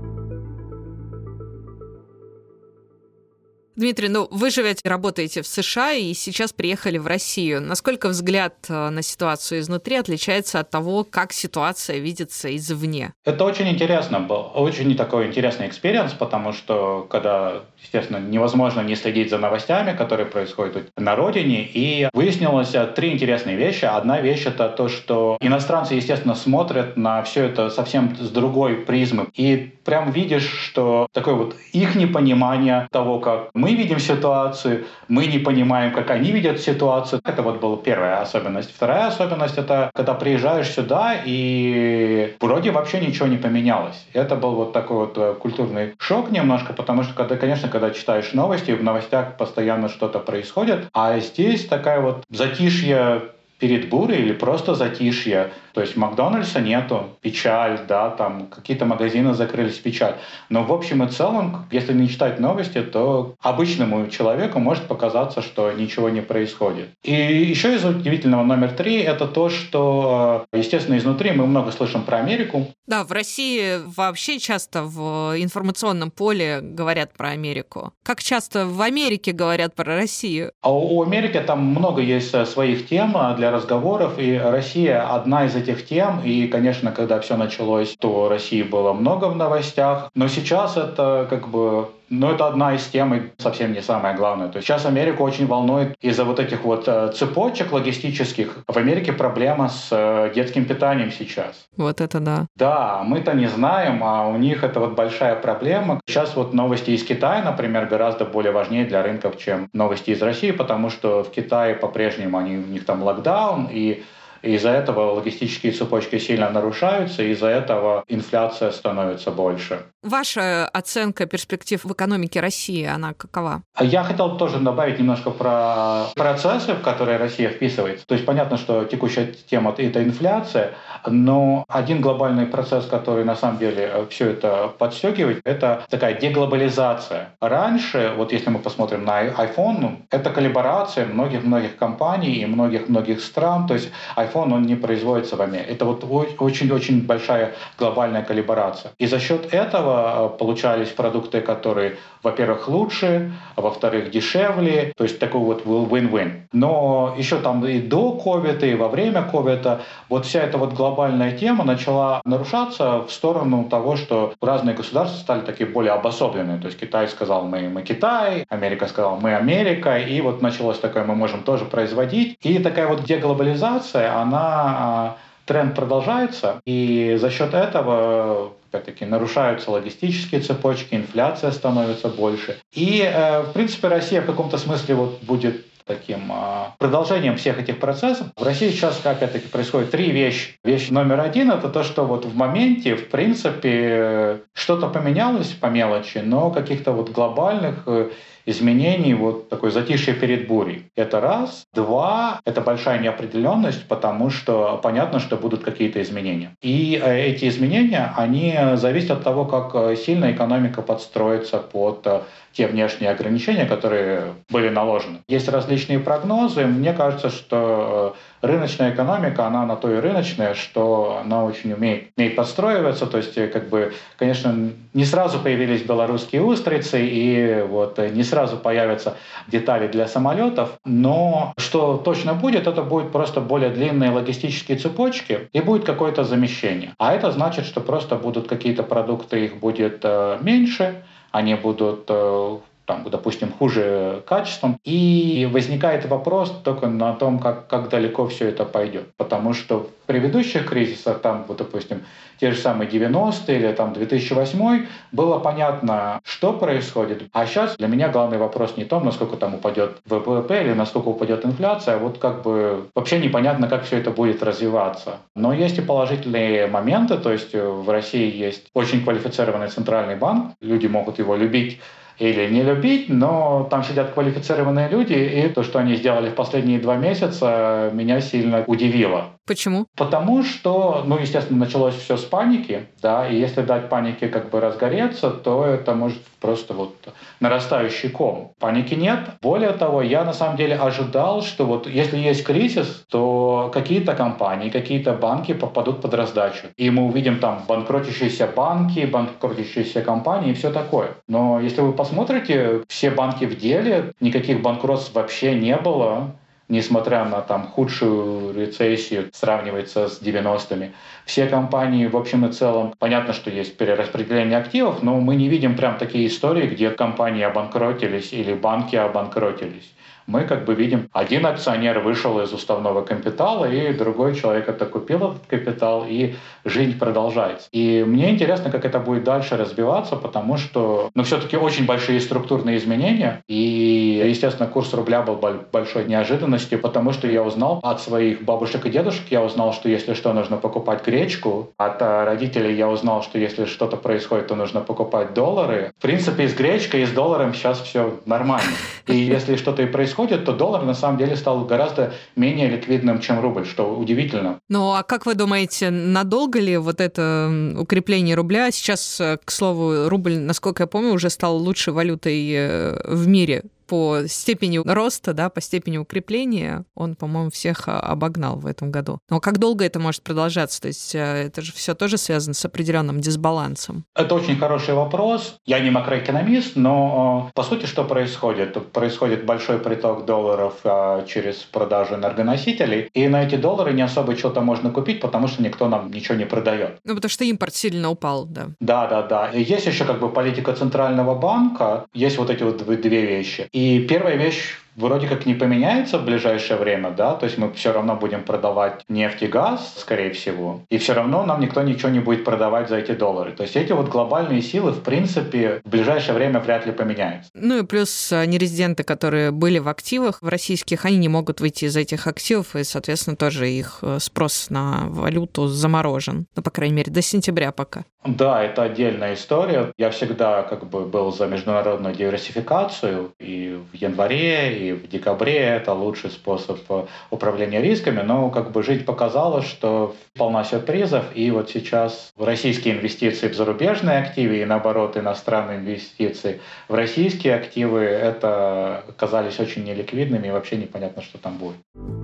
Дмитрий, 3.80 4.08
ну 4.10 4.28
вы 4.30 4.50
живете, 4.50 4.82
работаете 4.84 5.40
в 5.40 5.46
США 5.46 5.92
и 5.92 6.12
сейчас 6.12 6.52
приехали 6.52 6.98
в 6.98 7.06
Россию. 7.06 7.62
Насколько 7.62 8.10
взгляд 8.10 8.54
э, 8.68 8.90
на 8.90 9.00
ситуацию 9.00 9.60
изнутри 9.60 9.96
отличается 9.96 10.60
от 10.60 10.68
того, 10.68 11.02
как 11.02 11.32
ситуация 11.32 11.96
видится 11.96 12.54
извне? 12.54 13.14
Это 13.24 13.42
очень 13.42 13.68
интересно 13.68 14.20
был, 14.20 14.50
очень 14.54 14.94
такой 14.96 15.28
интересный 15.28 15.66
experience, 15.66 16.12
потому 16.12 16.52
что 16.52 17.06
когда, 17.08 17.62
естественно, 17.82 18.18
невозможно 18.18 18.82
не 18.82 18.96
следить 18.96 19.30
за 19.30 19.38
новостями, 19.38 19.96
которые 19.96 20.26
происходят 20.26 20.90
на 20.98 21.16
родине, 21.16 21.64
и 21.64 22.10
выяснилось 22.12 22.74
э, 22.74 22.86
три 22.94 23.12
интересные 23.12 23.56
вещи. 23.56 23.86
Одна 23.86 24.20
вещь 24.20 24.44
это 24.44 24.68
то, 24.68 24.90
что 24.90 25.38
иностранцы, 25.40 25.94
естественно, 25.94 26.34
смотрят 26.34 26.98
на 26.98 27.22
все 27.22 27.44
это 27.44 27.70
совсем 27.70 28.14
с 28.14 28.28
другой 28.28 28.74
призмы. 28.74 29.28
И 29.32 29.72
прям 29.86 30.12
видишь, 30.12 30.50
что 30.50 31.06
такое 31.14 31.34
вот 31.34 31.56
их 31.72 31.94
непонимание 31.94 32.86
того, 32.92 33.20
как 33.20 33.48
мы 33.54 33.69
видим 33.74 33.98
ситуацию, 33.98 34.84
мы 35.08 35.26
не 35.26 35.38
понимаем, 35.38 35.92
как 35.92 36.10
они 36.10 36.30
видят 36.32 36.60
ситуацию. 36.60 37.20
Это 37.24 37.42
вот 37.42 37.60
была 37.60 37.76
первая 37.76 38.20
особенность. 38.20 38.74
Вторая 38.74 39.06
особенность— 39.06 39.56
это 39.58 39.90
когда 39.94 40.14
приезжаешь 40.14 40.70
сюда, 40.70 41.14
и 41.24 42.36
вроде 42.40 42.70
вообще 42.70 43.00
ничего 43.00 43.26
не 43.26 43.36
поменялось. 43.36 44.06
Это 44.12 44.36
был 44.36 44.54
вот 44.54 44.72
такой 44.72 44.96
вот 45.06 45.18
э, 45.18 45.34
культурный 45.34 45.94
шок 45.98 46.30
немножко, 46.30 46.72
потому 46.72 47.02
что, 47.02 47.14
когда, 47.14 47.36
конечно, 47.36 47.68
когда 47.68 47.90
читаешь 47.90 48.32
новости, 48.32 48.72
в 48.72 48.82
новостях 48.82 49.36
постоянно 49.36 49.88
что-то 49.88 50.18
происходит, 50.18 50.88
а 50.92 51.18
здесь 51.18 51.66
такая 51.66 52.00
вот 52.00 52.24
затишье 52.30 53.22
перед 53.60 53.88
бурей 53.88 54.22
или 54.22 54.32
просто 54.32 54.74
затишье. 54.74 55.50
То 55.72 55.80
есть 55.80 55.96
Макдональдса 55.96 56.60
нету, 56.60 57.10
печаль, 57.20 57.80
да, 57.86 58.10
там 58.10 58.46
какие-то 58.48 58.86
магазины 58.86 59.34
закрылись, 59.34 59.78
печаль. 59.78 60.14
Но 60.48 60.64
в 60.64 60.72
общем 60.72 61.04
и 61.04 61.08
целом, 61.08 61.66
если 61.70 61.92
не 61.92 62.08
читать 62.08 62.40
новости, 62.40 62.82
то 62.82 63.34
обычному 63.40 64.08
человеку 64.08 64.58
может 64.58 64.84
показаться, 64.88 65.42
что 65.42 65.70
ничего 65.72 66.08
не 66.08 66.22
происходит. 66.22 66.88
И 67.04 67.12
еще 67.12 67.74
из 67.76 67.84
удивительного 67.84 68.42
номер 68.42 68.72
три— 68.72 68.96
это 68.98 69.26
то, 69.28 69.48
что, 69.48 70.46
естественно, 70.52 70.96
изнутри 70.98 71.30
мы 71.32 71.46
много 71.46 71.70
слышим 71.70 72.02
про 72.02 72.18
Америку. 72.18 72.66
Да, 72.86 73.04
в 73.04 73.12
России 73.12 73.78
вообще 73.96 74.38
часто 74.38 74.82
в 74.82 75.34
информационном 75.36 76.10
поле 76.10 76.60
говорят 76.60 77.12
про 77.12 77.28
Америку. 77.28 77.92
Как 78.02 78.22
часто 78.22 78.66
в 78.66 78.80
Америке 78.80 79.32
говорят 79.32 79.74
про 79.74 79.96
Россию? 79.96 80.52
А 80.62 80.72
у 80.72 81.02
Америки 81.02 81.40
там 81.46 81.64
много 81.64 82.02
есть 82.02 82.34
э, 82.34 82.44
своих 82.46 82.88
тем 82.88 83.16
для 83.36 83.49
разговоров, 83.50 84.18
и 84.18 84.36
Россия 84.36 85.02
одна 85.14 85.46
из 85.46 85.56
этих 85.56 85.86
тем. 85.86 86.20
И, 86.24 86.46
конечно, 86.46 86.92
когда 86.92 87.20
все 87.20 87.36
началось, 87.36 87.96
то 87.98 88.28
России 88.28 88.62
было 88.62 88.92
много 88.92 89.26
в 89.26 89.36
новостях. 89.36 90.10
Но 90.14 90.28
сейчас 90.28 90.76
это 90.76 91.26
как 91.28 91.48
бы 91.48 91.88
но 92.10 92.32
это 92.32 92.48
одна 92.48 92.74
из 92.74 92.84
тем, 92.86 93.14
и 93.14 93.30
совсем 93.38 93.72
не 93.72 93.80
самое 93.80 94.16
главное. 94.16 94.48
То 94.48 94.56
есть 94.56 94.66
сейчас 94.66 94.84
Америку 94.84 95.22
очень 95.22 95.46
волнует 95.46 95.94
из-за 96.00 96.24
вот 96.24 96.40
этих 96.40 96.64
вот 96.64 96.84
э, 96.86 97.12
цепочек 97.14 97.72
логистических. 97.72 98.58
В 98.66 98.76
Америке 98.76 99.12
проблема 99.12 99.68
с 99.68 99.88
э, 99.92 100.32
детским 100.34 100.64
питанием 100.64 101.12
сейчас. 101.12 101.66
Вот 101.76 102.00
это 102.00 102.20
да. 102.20 102.46
Да, 102.56 103.02
мы-то 103.04 103.32
не 103.32 103.46
знаем, 103.46 104.02
а 104.02 104.28
у 104.28 104.36
них 104.36 104.64
это 104.64 104.80
вот 104.80 104.94
большая 104.94 105.36
проблема. 105.36 106.00
Сейчас 106.06 106.34
вот 106.36 106.52
новости 106.52 106.90
из 106.90 107.04
Китая, 107.04 107.42
например, 107.42 107.86
гораздо 107.86 108.24
более 108.24 108.52
важнее 108.52 108.84
для 108.84 109.02
рынков, 109.02 109.38
чем 109.38 109.68
новости 109.72 110.10
из 110.10 110.20
России, 110.20 110.50
потому 110.50 110.90
что 110.90 111.22
в 111.22 111.30
Китае 111.30 111.74
по-прежнему 111.76 112.38
они, 112.38 112.56
у 112.56 112.66
них 112.66 112.84
там 112.84 113.02
локдаун, 113.02 113.68
и 113.70 114.02
из-за 114.42 114.70
этого 114.70 115.12
логистические 115.12 115.72
цепочки 115.72 116.18
сильно 116.18 116.50
нарушаются, 116.50 117.22
из-за 117.22 117.48
этого 117.48 118.04
инфляция 118.08 118.70
становится 118.70 119.30
больше. 119.30 119.82
Ваша 120.02 120.66
оценка 120.66 121.26
перспектив 121.26 121.84
в 121.84 121.92
экономике 121.92 122.40
России, 122.40 122.84
она 122.86 123.12
какова? 123.12 123.62
Я 123.80 124.02
хотел 124.02 124.36
тоже 124.38 124.58
добавить 124.58 124.98
немножко 124.98 125.30
про 125.30 126.06
процессы, 126.14 126.72
в 126.72 126.80
которые 126.80 127.18
Россия 127.18 127.50
вписывается. 127.50 128.06
То 128.06 128.14
есть 128.14 128.26
понятно, 128.26 128.56
что 128.56 128.84
текущая 128.84 129.26
тема— 129.26 129.74
это 129.78 130.02
инфляция, 130.02 130.72
но 131.06 131.64
один 131.68 132.00
глобальный 132.00 132.46
процесс, 132.46 132.86
который 132.86 133.24
на 133.24 133.36
самом 133.36 133.58
деле 133.58 134.06
все 134.10 134.30
это 134.30 134.68
подстегивает, 134.78 135.40
это 135.44 135.84
такая 135.90 136.14
деглобализация. 136.14 137.34
Раньше, 137.40 138.14
вот 138.16 138.32
если 138.32 138.50
мы 138.50 138.58
посмотрим 138.58 139.04
на 139.04 139.26
iPhone, 139.26 140.02
это 140.10 140.30
коллаборация 140.30 141.06
многих-многих 141.06 141.76
компаний 141.76 142.36
и 142.36 142.46
многих-многих 142.46 143.20
стран. 143.22 143.66
То 143.66 143.74
есть 143.74 143.90
iPhone, 144.30 144.54
он 144.54 144.62
не 144.62 144.76
производится 144.76 145.36
в 145.36 145.42
Америке. 145.42 145.72
Это 145.72 145.84
вот 145.84 146.04
очень-очень 146.38 147.06
большая 147.06 147.54
глобальная 147.78 148.22
коллаборация. 148.22 148.92
И 148.98 149.06
за 149.06 149.18
счет 149.18 149.52
этого 149.52 150.34
э, 150.34 150.38
получались 150.38 150.88
продукты, 150.88 151.40
которые, 151.40 151.96
во-первых, 152.22 152.68
лучше, 152.68 153.32
а 153.56 153.60
во-вторых, 153.60 154.10
дешевле. 154.10 154.92
То 154.96 155.04
есть 155.04 155.18
такой 155.18 155.40
вот 155.40 155.64
win-win. 155.64 156.42
Но 156.52 157.14
еще 157.18 157.38
там 157.38 157.64
и 157.66 157.80
до 157.80 158.20
COVID, 158.24 158.70
и 158.70 158.74
во 158.74 158.88
время 158.88 159.28
COVID, 159.32 159.80
вот 160.08 160.26
вся 160.26 160.40
эта 160.40 160.58
вот 160.58 160.72
глобальная 160.72 161.32
тема 161.32 161.64
начала 161.64 162.20
нарушаться 162.24 163.02
в 163.06 163.10
сторону 163.10 163.64
того, 163.70 163.96
что 163.96 164.34
разные 164.40 164.74
государства 164.74 165.18
стали 165.18 165.40
такие 165.40 165.68
более 165.68 165.92
обособленные. 165.92 166.58
То 166.58 166.66
есть 166.66 166.78
Китай 166.78 167.08
сказал, 167.08 167.44
мы, 167.44 167.68
мы 167.68 167.82
Китай, 167.82 168.44
Америка 168.48 168.86
сказала, 168.86 169.16
мы 169.16 169.34
Америка, 169.34 169.98
и 169.98 170.20
вот 170.20 170.42
началось 170.42 170.78
такое, 170.78 171.04
мы 171.04 171.14
можем 171.14 171.42
тоже 171.42 171.64
производить. 171.64 172.38
И 172.42 172.58
такая 172.58 172.88
вот 172.88 173.04
деглобализация, 173.04 174.19
она 174.22 174.42
а, 174.42 175.16
тренд 175.44 175.74
продолжается, 175.74 176.60
и 176.64 177.16
за 177.20 177.30
счет 177.30 177.54
этого 177.54 178.52
опять-таки 178.70 179.04
нарушаются 179.04 179.70
логистические 179.70 180.40
цепочки, 180.40 180.94
инфляция 180.94 181.50
становится 181.50 182.08
больше. 182.08 182.60
И, 182.72 183.02
э, 183.02 183.42
в 183.42 183.52
принципе, 183.52 183.88
Россия 183.88 184.22
в 184.22 184.26
каком-то 184.26 184.58
смысле 184.58 184.94
вот 184.94 185.22
будет 185.22 185.66
таким 185.90 186.30
а, 186.30 186.74
продолжением 186.78 187.36
всех 187.36 187.58
этих 187.58 187.80
процессов. 187.80 188.28
В 188.36 188.44
России 188.44 188.70
сейчас, 188.70 189.00
опять-таки, 189.04 189.48
происходит 189.48 189.90
три 189.90 190.12
вещи. 190.12 190.56
Вещь 190.62 190.90
номер 190.90 191.18
один— 191.20 191.50
это 191.52 191.68
то, 191.68 191.82
что 191.82 192.04
вот 192.04 192.24
в 192.24 192.36
моменте, 192.36 192.94
в 192.94 193.08
принципе, 193.08 194.42
что-то 194.52 194.88
поменялось 194.88 195.48
по 195.48 195.66
мелочи, 195.66 196.18
но 196.18 196.50
каких-то 196.50 196.92
вот 196.92 197.10
глобальных 197.10 197.82
э, 197.86 198.10
изменений, 198.46 199.14
вот 199.14 199.48
такой 199.48 199.70
затишье 199.70 200.14
перед 200.14 200.46
бурей. 200.46 200.84
Это 200.96 201.20
раз. 201.20 201.64
Два, 201.74 202.40
это 202.44 202.60
большая 202.60 202.98
неопределенность, 202.98 203.86
потому 203.88 204.30
что 204.30 204.80
понятно, 204.82 205.20
что 205.20 205.36
будут 205.36 205.62
какие-то 205.62 206.00
изменения. 206.02 206.54
И 206.62 207.00
э, 207.02 207.26
эти 207.26 207.48
изменения, 207.48 208.12
они 208.16 208.56
зависят 208.74 209.10
от 209.10 209.24
того, 209.24 209.44
как 209.44 209.74
э, 209.74 209.96
сильно 209.96 210.30
экономика 210.32 210.82
подстроится 210.82 211.58
под 211.58 212.06
э, 212.06 212.20
те 212.52 212.66
внешние 212.66 213.10
ограничения, 213.10 213.66
которые 213.66 214.34
были 214.48 214.68
наложены. 214.68 215.18
Есть 215.28 215.48
различные 215.48 215.98
прогнозы. 215.98 216.66
Мне 216.66 216.92
кажется, 216.92 217.30
что 217.30 218.16
рыночная 218.42 218.92
экономика, 218.92 219.46
она 219.46 219.66
на 219.66 219.76
то 219.76 219.92
и 219.92 220.00
рыночная, 220.00 220.54
что 220.54 221.20
она 221.24 221.44
очень 221.44 221.72
умеет, 221.72 222.10
умеет 222.16 222.36
подстроиваться. 222.36 223.06
То 223.06 223.18
есть, 223.18 223.34
как 223.34 223.68
бы, 223.68 223.92
конечно, 224.16 224.70
не 224.94 225.04
сразу 225.04 225.38
появились 225.38 225.82
белорусские 225.82 226.42
устрицы, 226.42 227.04
и 227.04 227.62
вот 227.62 227.98
не 227.98 228.22
сразу 228.22 228.56
появятся 228.56 229.16
детали 229.46 229.88
для 229.88 230.06
самолетов, 230.06 230.78
но 230.84 231.52
что 231.58 231.96
точно 231.96 232.34
будет, 232.34 232.66
это 232.66 232.82
будет 232.82 233.12
просто 233.12 233.40
более 233.40 233.70
длинные 233.70 234.10
логистические 234.10 234.78
цепочки, 234.78 235.48
и 235.52 235.60
будет 235.60 235.84
какое-то 235.84 236.24
замещение. 236.24 236.94
А 236.98 237.14
это 237.14 237.30
значит, 237.30 237.66
что 237.66 237.80
просто 237.80 238.16
будут 238.16 238.48
какие-то 238.48 238.82
продукты, 238.82 239.44
их 239.44 239.56
будет 239.56 240.00
э, 240.02 240.38
меньше, 240.40 241.02
они 241.30 241.54
будут 241.54 242.04
э, 242.08 242.58
там, 242.90 243.04
допустим, 243.08 243.52
хуже 243.52 244.22
качеством. 244.26 244.80
И 244.82 245.48
возникает 245.52 246.06
вопрос 246.06 246.52
только 246.64 246.88
на 246.88 247.12
том, 247.12 247.38
как, 247.38 247.68
как 247.68 247.88
далеко 247.88 248.26
все 248.26 248.48
это 248.48 248.64
пойдет. 248.64 249.04
Потому 249.16 249.54
что 249.54 249.84
в 249.84 250.06
предыдущих 250.06 250.68
кризисах, 250.68 251.20
там, 251.20 251.44
вот, 251.46 251.58
допустим, 251.58 252.02
те 252.40 252.50
же 252.50 252.58
самые 252.58 252.90
90-е 252.90 253.58
или 253.58 253.72
там 253.72 253.92
2008 253.92 254.86
было 255.12 255.38
понятно, 255.38 256.20
что 256.24 256.52
происходит. 256.52 257.28
А 257.32 257.46
сейчас 257.46 257.76
для 257.76 257.86
меня 257.86 258.08
главный 258.08 258.38
вопрос 258.38 258.76
не 258.76 258.84
том, 258.84 259.04
насколько 259.04 259.36
там 259.36 259.54
упадет 259.54 259.98
ВВП 260.06 260.64
или 260.64 260.72
насколько 260.72 261.08
упадет 261.08 261.46
инфляция, 261.46 261.94
а 261.94 261.98
вот 261.98 262.18
как 262.18 262.42
бы 262.42 262.88
вообще 262.96 263.20
непонятно, 263.20 263.68
как 263.68 263.84
все 263.84 263.98
это 263.98 264.10
будет 264.10 264.42
развиваться. 264.42 265.18
Но 265.36 265.52
есть 265.52 265.78
и 265.78 265.82
положительные 265.82 266.66
моменты, 266.66 267.18
то 267.18 267.30
есть 267.30 267.54
в 267.54 267.88
России 267.88 268.36
есть 268.36 268.66
очень 268.74 269.04
квалифицированный 269.04 269.68
центральный 269.68 270.16
банк, 270.16 270.54
люди 270.60 270.88
могут 270.88 271.20
его 271.20 271.36
любить 271.36 271.78
или 272.20 272.48
не 272.50 272.62
любить, 272.62 273.08
но 273.08 273.66
там 273.70 273.82
сидят 273.82 274.12
квалифицированные 274.12 274.88
люди, 274.88 275.14
и 275.14 275.48
то, 275.48 275.62
что 275.62 275.78
они 275.78 275.96
сделали 275.96 276.28
в 276.28 276.34
последние 276.34 276.78
два 276.78 276.96
месяца, 276.96 277.90
меня 277.94 278.20
сильно 278.20 278.62
удивило. 278.66 279.39
Почему? 279.50 279.86
Потому 279.96 280.44
что, 280.44 281.02
ну, 281.04 281.18
естественно, 281.18 281.58
началось 281.58 281.96
все 281.96 282.16
с 282.16 282.22
паники, 282.22 282.86
да, 283.02 283.28
и 283.28 283.34
если 283.34 283.62
дать 283.62 283.88
панике 283.88 284.28
как 284.28 284.48
бы 284.48 284.60
разгореться, 284.60 285.30
то 285.30 285.64
это 285.64 285.96
может 285.96 286.22
просто 286.40 286.72
вот 286.72 286.94
нарастающий 287.40 288.10
ком. 288.10 288.52
Паники 288.60 288.94
нет. 288.94 289.18
Более 289.42 289.72
того, 289.72 290.02
я 290.02 290.22
на 290.22 290.34
самом 290.34 290.56
деле 290.56 290.76
ожидал, 290.76 291.42
что 291.42 291.66
вот 291.66 291.88
если 291.88 292.16
есть 292.16 292.44
кризис, 292.44 293.04
то 293.10 293.72
какие-то 293.74 294.14
компании, 294.14 294.70
какие-то 294.70 295.14
банки 295.14 295.52
попадут 295.52 296.00
под 296.00 296.14
раздачу. 296.14 296.68
И 296.76 296.88
мы 296.90 297.06
увидим 297.06 297.40
там 297.40 297.64
банкротящиеся 297.66 298.46
банки, 298.46 299.00
банкротящиеся 299.00 300.02
компании 300.02 300.52
и 300.52 300.54
все 300.54 300.70
такое. 300.70 301.08
Но 301.26 301.58
если 301.58 301.80
вы 301.80 301.92
посмотрите, 301.92 302.82
все 302.86 303.10
банки 303.10 303.46
в 303.46 303.58
деле, 303.58 304.12
никаких 304.20 304.62
банкротств 304.62 305.12
вообще 305.12 305.56
не 305.56 305.76
было 305.76 306.36
несмотря 306.70 307.24
на 307.26 307.42
там 307.42 307.66
худшую 307.66 308.54
рецессию, 308.54 309.28
сравнивается 309.32 310.08
с 310.08 310.22
90-ми. 310.22 310.92
Все 311.26 311.46
компании, 311.46 312.06
в 312.06 312.16
общем 312.16 312.46
и 312.46 312.52
целом, 312.52 312.94
понятно, 312.98 313.34
что 313.34 313.50
есть 313.50 313.76
перераспределение 313.76 314.56
активов, 314.56 315.02
но 315.02 315.20
мы 315.20 315.36
не 315.36 315.48
видим 315.48 315.76
прям 315.76 315.98
такие 315.98 316.26
истории, 316.26 316.66
где 316.66 316.90
компании 316.90 317.42
обанкротились 317.42 318.32
или 318.32 318.54
банки 318.54 318.96
обанкротились 318.96 319.92
мы 320.30 320.44
как 320.44 320.64
бы 320.64 320.74
видим, 320.74 321.08
один 321.12 321.44
акционер 321.44 321.98
вышел 321.98 322.40
из 322.40 322.52
уставного 322.52 323.02
капитала, 323.02 323.64
и 323.70 323.92
другой 323.92 324.34
человек 324.34 324.68
это 324.68 324.86
купил 324.86 325.18
этот 325.18 325.46
капитал, 325.46 326.06
и 326.08 326.36
жизнь 326.64 326.98
продолжается. 326.98 327.68
И 327.72 328.04
мне 328.06 328.30
интересно, 328.30 328.70
как 328.70 328.84
это 328.84 329.00
будет 329.00 329.24
дальше 329.24 329.56
разбиваться, 329.56 330.16
потому 330.16 330.56
что, 330.56 331.10
ну, 331.14 331.24
все-таки 331.24 331.56
очень 331.56 331.84
большие 331.84 332.20
структурные 332.20 332.76
изменения, 332.76 333.42
и, 333.48 334.22
естественно, 334.24 334.68
курс 334.68 334.94
рубля 334.94 335.22
был 335.22 335.38
большой 335.72 336.04
неожиданностью, 336.04 336.78
потому 336.78 337.12
что 337.12 337.26
я 337.26 337.42
узнал 337.42 337.80
от 337.82 338.00
своих 338.00 338.44
бабушек 338.44 338.86
и 338.86 338.90
дедушек, 338.90 339.24
я 339.30 339.42
узнал, 339.42 339.72
что 339.72 339.88
если 339.88 340.14
что, 340.14 340.32
нужно 340.32 340.56
покупать 340.56 341.04
гречку, 341.04 341.70
от 341.76 342.00
э, 342.00 342.24
родителей 342.24 342.74
я 342.74 342.88
узнал, 342.88 343.22
что 343.22 343.38
если 343.38 343.64
что-то 343.64 343.96
происходит, 343.96 344.46
то 344.46 344.54
нужно 344.54 344.80
покупать 344.80 345.34
доллары. 345.34 345.92
В 345.98 346.02
принципе, 346.02 346.48
с 346.48 346.54
гречкой 346.54 347.02
и 347.02 347.06
с 347.06 347.10
долларом 347.10 347.52
сейчас 347.54 347.80
все 347.80 348.20
нормально. 348.26 348.70
И 349.06 349.16
если 349.36 349.56
что-то 349.56 349.82
и 349.82 349.86
происходит, 349.86 350.19
происходит, 350.20 350.44
то 350.44 350.52
доллар 350.52 350.84
на 350.84 350.94
самом 350.94 351.18
деле 351.18 351.36
стал 351.36 351.64
гораздо 351.64 352.12
менее 352.36 352.68
ликвидным, 352.68 353.20
чем 353.20 353.40
рубль, 353.40 353.64
что 353.64 353.94
удивительно. 353.96 354.60
Ну 354.68 354.92
а 354.92 355.02
как 355.02 355.26
вы 355.26 355.34
думаете, 355.34 355.90
надолго 355.90 356.60
ли 356.60 356.76
вот 356.76 357.00
это 357.00 357.50
укрепление 357.78 358.36
рубля? 358.36 358.70
Сейчас, 358.70 359.20
э, 359.20 359.38
к 359.44 359.50
слову, 359.50 360.08
рубль, 360.08 360.38
насколько 360.38 360.82
я 360.82 360.86
помню, 360.86 361.12
уже 361.12 361.30
стал 361.30 361.56
лучшей 361.56 361.92
валютой 361.92 362.52
э, 362.52 362.96
в 363.06 363.26
мире 363.26 363.62
по 363.90 364.18
степени 364.28 364.78
роста, 364.78 365.34
да, 365.34 365.50
по 365.50 365.60
степени 365.60 365.98
укрепления, 365.98 366.84
он, 366.94 367.16
по-моему, 367.16 367.50
всех 367.50 367.88
а, 367.88 367.98
обогнал 367.98 368.54
в 368.54 368.66
этом 368.66 368.92
году. 368.92 369.18
Но 369.28 369.40
как 369.40 369.58
долго 369.58 369.84
это 369.84 369.98
может 369.98 370.22
продолжаться? 370.22 370.80
То 370.80 370.86
есть 370.86 371.12
э, 371.16 371.18
это 371.18 371.60
же 371.60 371.72
все 371.72 371.96
тоже 371.96 372.16
связано 372.16 372.54
с 372.54 372.64
определенным 372.64 373.20
дисбалансом. 373.20 374.04
Это 374.14 374.36
очень 374.36 374.56
хороший 374.56 374.94
вопрос. 374.94 375.56
Я 375.66 375.80
не 375.80 375.90
макроэкономист, 375.90 376.76
но 376.76 377.48
э, 377.48 377.52
по 377.52 377.64
сути 377.64 377.86
что 377.86 378.04
происходит? 378.04 378.92
Происходит 378.92 379.44
большой 379.44 379.80
приток 379.80 380.24
долларов 380.24 380.74
э, 380.84 381.24
через 381.26 381.56
продажу 381.56 382.14
энергоносителей, 382.14 383.10
и 383.12 383.26
на 383.26 383.42
эти 383.42 383.56
доллары 383.56 383.92
не 383.92 384.02
особо 384.02 384.36
что-то 384.36 384.60
можно 384.60 384.90
купить, 384.92 385.20
потому 385.20 385.48
что 385.48 385.64
никто 385.64 385.88
нам 385.88 386.12
ничего 386.12 386.36
не 386.36 386.46
продает. 386.46 387.00
Ну, 387.04 387.16
потому 387.16 387.28
что 387.28 387.42
импорт 387.42 387.74
сильно 387.74 388.08
упал, 388.08 388.46
да. 388.46 388.68
Да, 388.78 389.08
да, 389.08 389.22
да. 389.22 389.48
И 389.48 389.64
есть 389.64 389.86
еще 389.86 390.04
как 390.04 390.20
бы 390.20 390.28
политика 390.28 390.74
центрального 390.74 391.34
банка, 391.34 392.06
есть 392.14 392.38
вот 392.38 392.50
эти 392.50 392.62
вот 392.62 392.86
две 392.86 393.26
вещи. 393.26 393.68
И 393.72 393.79
первая 394.08 394.36
вещь 394.36 394.76
вроде 395.00 395.26
как 395.26 395.46
не 395.46 395.54
поменяется 395.54 396.18
в 396.18 396.24
ближайшее 396.24 396.78
время, 396.78 397.10
да, 397.10 397.34
то 397.34 397.46
есть 397.46 397.58
мы 397.58 397.72
все 397.72 397.92
равно 397.92 398.16
будем 398.16 398.44
продавать 398.44 399.02
нефть 399.08 399.42
и 399.42 399.46
газ, 399.46 399.94
скорее 399.98 400.32
всего, 400.32 400.82
и 400.90 400.98
все 400.98 401.14
равно 401.14 401.44
нам 401.44 401.60
никто 401.60 401.82
ничего 401.82 402.10
не 402.10 402.20
будет 402.20 402.44
продавать 402.44 402.88
за 402.88 402.96
эти 402.98 403.12
доллары. 403.12 403.52
То 403.52 403.62
есть 403.62 403.76
эти 403.76 403.92
вот 403.92 404.08
глобальные 404.08 404.62
силы, 404.62 404.92
в 404.92 405.02
принципе, 405.02 405.80
в 405.84 405.88
ближайшее 405.88 406.34
время 406.34 406.60
вряд 406.60 406.86
ли 406.86 406.92
поменяются. 406.92 407.50
Ну 407.54 407.78
и 407.78 407.82
плюс 407.84 408.32
э, 408.32 408.44
нерезиденты, 408.46 409.02
которые 409.02 409.50
были 409.50 409.78
в 409.78 409.88
активах 409.88 410.42
в 410.42 410.48
российских, 410.48 411.04
они 411.04 411.16
не 411.16 411.28
могут 411.28 411.60
выйти 411.60 411.86
из 411.86 411.96
этих 411.96 412.26
активов, 412.26 412.76
и, 412.76 412.84
соответственно, 412.84 413.36
тоже 413.36 413.68
их 413.70 413.98
э, 414.02 414.18
спрос 414.20 414.68
на 414.70 415.06
валюту 415.08 415.66
заморожен. 415.66 416.46
Ну, 416.56 416.62
по 416.62 416.70
крайней 416.70 416.94
мере, 416.94 417.12
до 417.12 417.22
сентября 417.22 417.72
пока. 417.72 418.04
Да, 418.24 418.62
это 418.62 418.82
отдельная 418.82 419.34
история. 419.34 419.92
Я 419.96 420.10
всегда 420.10 420.62
как 420.62 420.88
бы 420.88 421.06
был 421.06 421.32
за 421.32 421.46
международную 421.46 422.14
диверсификацию 422.14 423.32
и 423.38 423.80
в 423.92 423.96
январе, 423.96 424.78
и 424.78 424.89
в 424.92 425.08
декабре 425.08 425.58
это 425.58 425.92
лучший 425.92 426.30
способ 426.30 426.80
э, 426.88 427.06
управления 427.30 427.80
рисками, 427.80 428.20
но 428.20 428.50
как 428.50 428.72
бы 428.72 428.82
жизнь 428.82 429.04
показала, 429.04 429.62
что 429.62 430.14
полна 430.36 430.64
сюрпризов, 430.64 431.24
и 431.34 431.50
вот 431.50 431.70
сейчас 431.70 432.32
российские 432.38 432.94
инвестиции 432.94 433.48
в 433.48 433.54
зарубежные 433.54 434.18
активы 434.18 434.58
и 434.58 434.64
наоборот 434.64 435.16
иностранные 435.16 435.78
инвестиции 435.78 436.60
в 436.88 436.94
российские 436.94 437.54
активы 437.54 438.00
это 438.00 439.04
казались 439.16 439.60
очень 439.60 439.84
неликвидными 439.84 440.48
и 440.48 440.50
вообще 440.50 440.76
непонятно, 440.76 441.22
что 441.22 441.38
там 441.38 441.56
будет. 441.58 442.19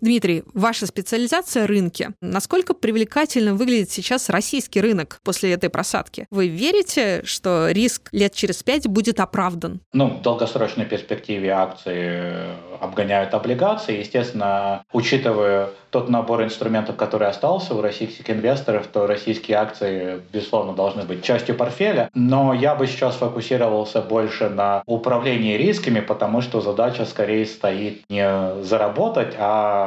Дмитрий, 0.00 0.44
ваша 0.52 0.86
специализация– 0.86 1.66
рынки. 1.68 2.10
Насколько 2.20 2.74
привлекательно 2.74 3.54
выглядит 3.54 3.90
сейчас 3.90 4.28
российский 4.28 4.80
рынок 4.80 5.20
после 5.24 5.52
этой 5.52 5.70
просадки? 5.70 6.26
Вы 6.30 6.48
верите, 6.48 7.22
что 7.24 7.70
риск 7.70 8.08
лет 8.12 8.34
через 8.34 8.62
пять 8.62 8.86
будет 8.86 9.20
оправдан? 9.20 9.80
Ну, 9.92 10.08
в 10.08 10.22
долгосрочной 10.22 10.84
перспективе 10.84 11.50
акции 11.50 12.32
обгоняют 12.80 13.32
облигации. 13.32 13.98
Естественно, 13.98 14.84
учитывая 14.92 15.70
тот 15.90 16.10
набор 16.10 16.44
инструментов, 16.44 16.96
который 16.96 17.28
остался 17.28 17.74
у 17.74 17.80
российских 17.80 18.28
инвесторов, 18.28 18.86
то 18.88 19.06
российские 19.06 19.56
акции, 19.56 20.20
безусловно, 20.30 20.74
должны 20.74 21.04
быть 21.04 21.24
частью 21.24 21.54
портфеля. 21.54 22.10
Но 22.12 22.52
я 22.52 22.74
бы 22.74 22.86
сейчас 22.86 23.14
фокусировался 23.14 24.02
больше 24.02 24.50
на 24.50 24.82
управлении 24.84 25.56
рисками, 25.56 26.00
потому 26.00 26.42
что 26.42 26.60
задача 26.60 27.06
скорее 27.06 27.46
стоит 27.46 28.02
не 28.10 28.62
заработать, 28.62 29.34
а 29.38 29.85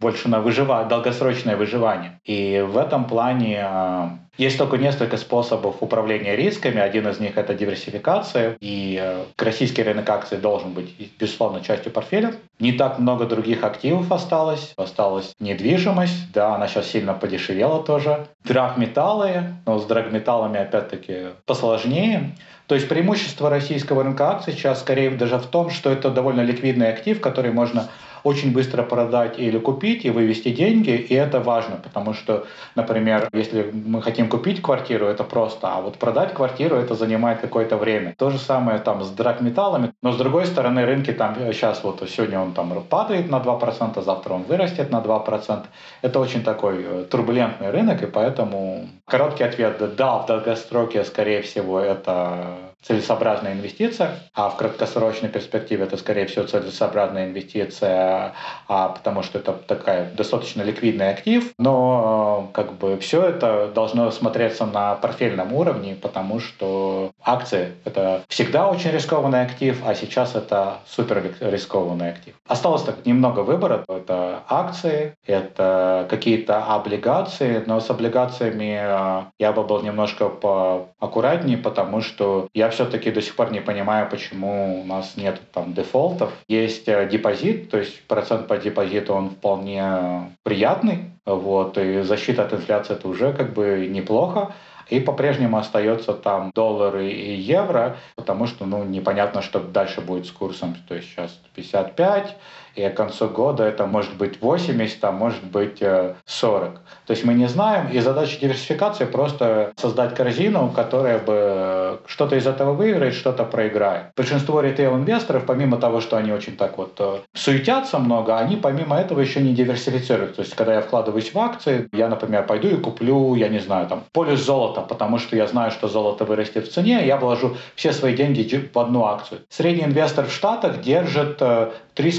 больше 0.00 0.28
на 0.28 0.40
выживание, 0.40 0.88
долгосрочное 0.88 1.56
выживание. 1.56 2.20
И 2.24 2.64
в 2.66 2.76
этом 2.76 3.04
плане 3.04 3.60
а, 3.62 4.18
есть 4.36 4.58
только 4.58 4.78
несколько 4.78 5.16
способов 5.16 5.76
управления 5.80 6.34
рисками. 6.34 6.80
Один 6.80 7.06
из 7.06 7.20
них— 7.20 7.36
это 7.36 7.54
диверсификация. 7.54 8.56
И 8.60 8.98
э, 9.00 9.24
российский 9.38 9.82
рынок 9.82 10.08
акций 10.10 10.38
должен 10.38 10.72
быть, 10.72 10.92
безусловно, 11.18 11.60
частью 11.60 11.92
портфеля. 11.92 12.34
Не 12.58 12.72
так 12.72 12.98
много 12.98 13.26
других 13.26 13.62
активов 13.62 14.10
осталось. 14.10 14.72
Осталась 14.76 15.34
недвижимость. 15.38 16.32
Да, 16.32 16.56
она 16.56 16.66
сейчас 16.66 16.88
сильно 16.88 17.14
подешевела 17.14 17.84
тоже. 17.84 18.26
Драгметаллы. 18.44 19.54
Но 19.66 19.78
с 19.78 19.86
драгметаллами, 19.86 20.58
опять-таки, 20.58 21.28
посложнее. 21.46 22.34
То 22.66 22.74
есть 22.74 22.88
преимущество 22.88 23.50
российского 23.50 24.02
рынка 24.02 24.30
акций 24.30 24.54
сейчас 24.54 24.80
скорее 24.80 25.10
даже 25.10 25.36
в 25.38 25.46
том, 25.46 25.70
что 25.70 25.90
это 25.90 26.10
довольно 26.10 26.40
ликвидный 26.40 26.88
актив, 26.88 27.20
который 27.20 27.52
можно 27.52 27.88
очень 28.24 28.52
быстро 28.52 28.82
продать 28.82 29.38
или 29.38 29.58
купить 29.58 30.04
и 30.04 30.10
вывести 30.10 30.48
деньги, 30.48 30.90
и 30.90 31.14
это 31.14 31.40
важно, 31.40 31.76
потому 31.76 32.14
что, 32.14 32.46
например, 32.74 33.28
если 33.32 33.70
мы 33.72 34.02
хотим 34.02 34.28
купить 34.28 34.62
квартиру, 34.62 35.06
это 35.06 35.24
просто, 35.24 35.68
а 35.68 35.80
вот 35.80 35.98
продать 35.98 36.32
квартиру 36.32 36.76
это 36.76 36.94
занимает 36.94 37.40
какое-то 37.40 37.76
время. 37.76 38.14
То 38.18 38.30
же 38.30 38.38
самое 38.38 38.78
там 38.78 39.02
с 39.02 39.10
драгметаллами, 39.10 39.92
но 40.02 40.12
с 40.12 40.16
другой 40.16 40.46
стороны 40.46 40.86
рынки 40.86 41.12
там 41.12 41.36
сейчас 41.52 41.84
вот 41.84 42.02
сегодня 42.08 42.40
он 42.40 42.52
там 42.52 42.72
падает 42.88 43.30
на 43.30 43.36
2%, 43.36 44.02
завтра 44.02 44.32
он 44.32 44.42
вырастет 44.44 44.90
на 44.90 45.00
2%. 45.00 45.64
Это 46.02 46.20
очень 46.20 46.42
такой 46.42 46.82
э, 46.82 47.04
турбулентный 47.10 47.70
рынок, 47.70 48.02
и 48.02 48.06
поэтому 48.06 48.88
короткий 49.06 49.44
ответ– 49.44 49.96
да, 49.96 50.18
в 50.18 50.26
долгосроке, 50.26 51.04
скорее 51.04 51.42
всего, 51.42 51.78
это 51.78 52.73
целесообразная 52.86 53.54
инвестиция, 53.54 54.18
а 54.34 54.50
в 54.50 54.56
краткосрочной 54.56 55.28
перспективе 55.28 55.84
это, 55.84 55.96
скорее 55.96 56.26
всего, 56.26 56.44
целесообразная 56.46 57.26
инвестиция, 57.26 58.34
а, 58.68 58.88
потому 58.88 59.22
что 59.22 59.38
это 59.38 59.52
такая 59.52 60.10
достаточно 60.10 60.62
ликвидный 60.62 61.10
актив, 61.10 61.52
но 61.58 62.50
как 62.52 62.74
бы 62.74 62.98
все 62.98 63.22
это 63.22 63.70
должно 63.74 64.10
смотреться 64.10 64.66
на 64.66 64.94
портфельном 64.96 65.52
уровне, 65.52 65.96
потому 66.00 66.40
что 66.40 67.10
акции— 67.22 67.72
это 67.84 68.22
всегда 68.28 68.68
очень 68.68 68.90
рискованный 68.90 69.42
актив, 69.42 69.80
а 69.86 69.94
сейчас 69.94 70.34
это 70.34 70.78
супер 70.86 71.34
рискованный 71.40 72.10
актив. 72.10 72.34
Осталось 72.46 72.82
так 72.82 73.06
немного 73.06 73.40
выбора. 73.40 73.84
Это 73.88 74.42
акции, 74.48 75.14
это 75.26 76.06
какие-то 76.10 76.64
облигации, 76.64 77.62
но 77.66 77.80
с 77.80 77.88
облигациями 77.88 78.78
а, 78.78 79.30
я 79.38 79.52
бы 79.52 79.64
был 79.64 79.82
немножко 79.82 80.28
поаккуратнее, 80.28 81.56
потому 81.56 82.02
что 82.02 82.48
я 82.52 82.68
все-таки 82.74 83.10
до 83.10 83.22
сих 83.22 83.34
пор 83.36 83.52
не 83.52 83.60
понимаю, 83.60 84.08
почему 84.10 84.82
у 84.82 84.84
нас 84.84 85.16
нет 85.16 85.40
там 85.52 85.72
дефолтов. 85.74 86.32
Есть 86.48 86.88
э, 86.88 87.08
депозит, 87.08 87.70
то 87.70 87.78
есть 87.78 88.02
процент 88.06 88.46
по 88.46 88.56
депозиту 88.58 89.14
он 89.14 89.30
вполне 89.30 90.32
приятный, 90.42 91.10
вот, 91.24 91.78
и 91.78 92.02
защита 92.02 92.44
от 92.44 92.52
инфляции 92.52 92.94
это 92.94 93.08
уже 93.08 93.32
как 93.32 93.52
бы 93.54 93.88
неплохо. 93.90 94.52
И 94.90 95.00
по-прежнему 95.00 95.56
остается 95.56 96.12
там 96.12 96.50
доллары 96.54 97.08
и 97.08 97.34
евро, 97.34 97.96
потому 98.16 98.46
что 98.46 98.66
ну, 98.66 98.84
непонятно, 98.84 99.40
что 99.40 99.60
дальше 99.60 100.00
будет 100.00 100.26
с 100.26 100.30
курсом. 100.30 100.76
То 100.88 100.94
есть 100.94 101.08
сейчас 101.08 101.30
55, 101.54 102.36
и 102.74 102.88
к 102.88 102.94
концу 102.94 103.28
года 103.28 103.64
это 103.64 103.86
может 103.86 104.16
быть 104.16 104.40
80, 104.40 105.04
а 105.04 105.12
может 105.12 105.44
быть 105.44 105.82
40. 106.26 106.74
Э, 106.74 106.76
То 107.06 107.12
есть 107.12 107.24
мы 107.24 107.34
не 107.34 107.46
знаем, 107.46 107.88
и 107.88 108.00
задача 108.00 108.38
диверсификации 108.40 109.04
просто 109.04 109.72
создать 109.76 110.14
корзину, 110.14 110.70
которая 110.70 111.18
бы 111.18 111.83
что-то 112.06 112.36
из 112.36 112.46
этого 112.46 112.72
выиграет, 112.72 113.14
что-то 113.14 113.44
проиграет. 113.44 114.06
Большинство 114.16 114.60
ритейл-инвесторов, 114.60 115.44
помимо 115.46 115.76
того, 115.76 116.00
что 116.00 116.16
они 116.16 116.32
очень 116.32 116.56
так 116.56 116.78
вот 116.78 116.96
э, 116.98 117.18
суетятся 117.34 117.98
много, 117.98 118.38
они 118.38 118.56
помимо 118.56 118.96
этого 118.96 119.20
еще 119.20 119.40
не 119.40 119.54
диверсифицируют. 119.54 120.36
То 120.36 120.42
есть 120.42 120.54
когда 120.54 120.74
я 120.74 120.80
вкладываюсь 120.80 121.34
в 121.34 121.38
акции, 121.38 121.88
я, 121.92 122.08
например, 122.08 122.46
пойду 122.46 122.68
и 122.68 122.76
куплю, 122.76 123.34
я 123.34 123.48
не 123.48 123.58
знаю, 123.58 123.86
там, 123.88 124.04
полюс 124.12 124.40
золота, 124.40 124.80
потому 124.80 125.18
что 125.18 125.36
я 125.36 125.46
знаю, 125.46 125.70
что 125.70 125.88
золото 125.88 126.24
вырастет 126.24 126.68
в 126.68 126.72
цене, 126.72 127.06
я 127.06 127.16
вложу 127.16 127.56
все 127.74 127.92
свои 127.92 128.14
деньги 128.16 128.42
в 128.72 128.78
одну 128.78 129.04
акцию. 129.04 129.40
Средний 129.48 129.84
инвестор 129.84 130.26
в 130.26 130.32
Штатах 130.32 130.80
держит 130.80 131.36
э, 131.40 131.70
три 131.94 132.10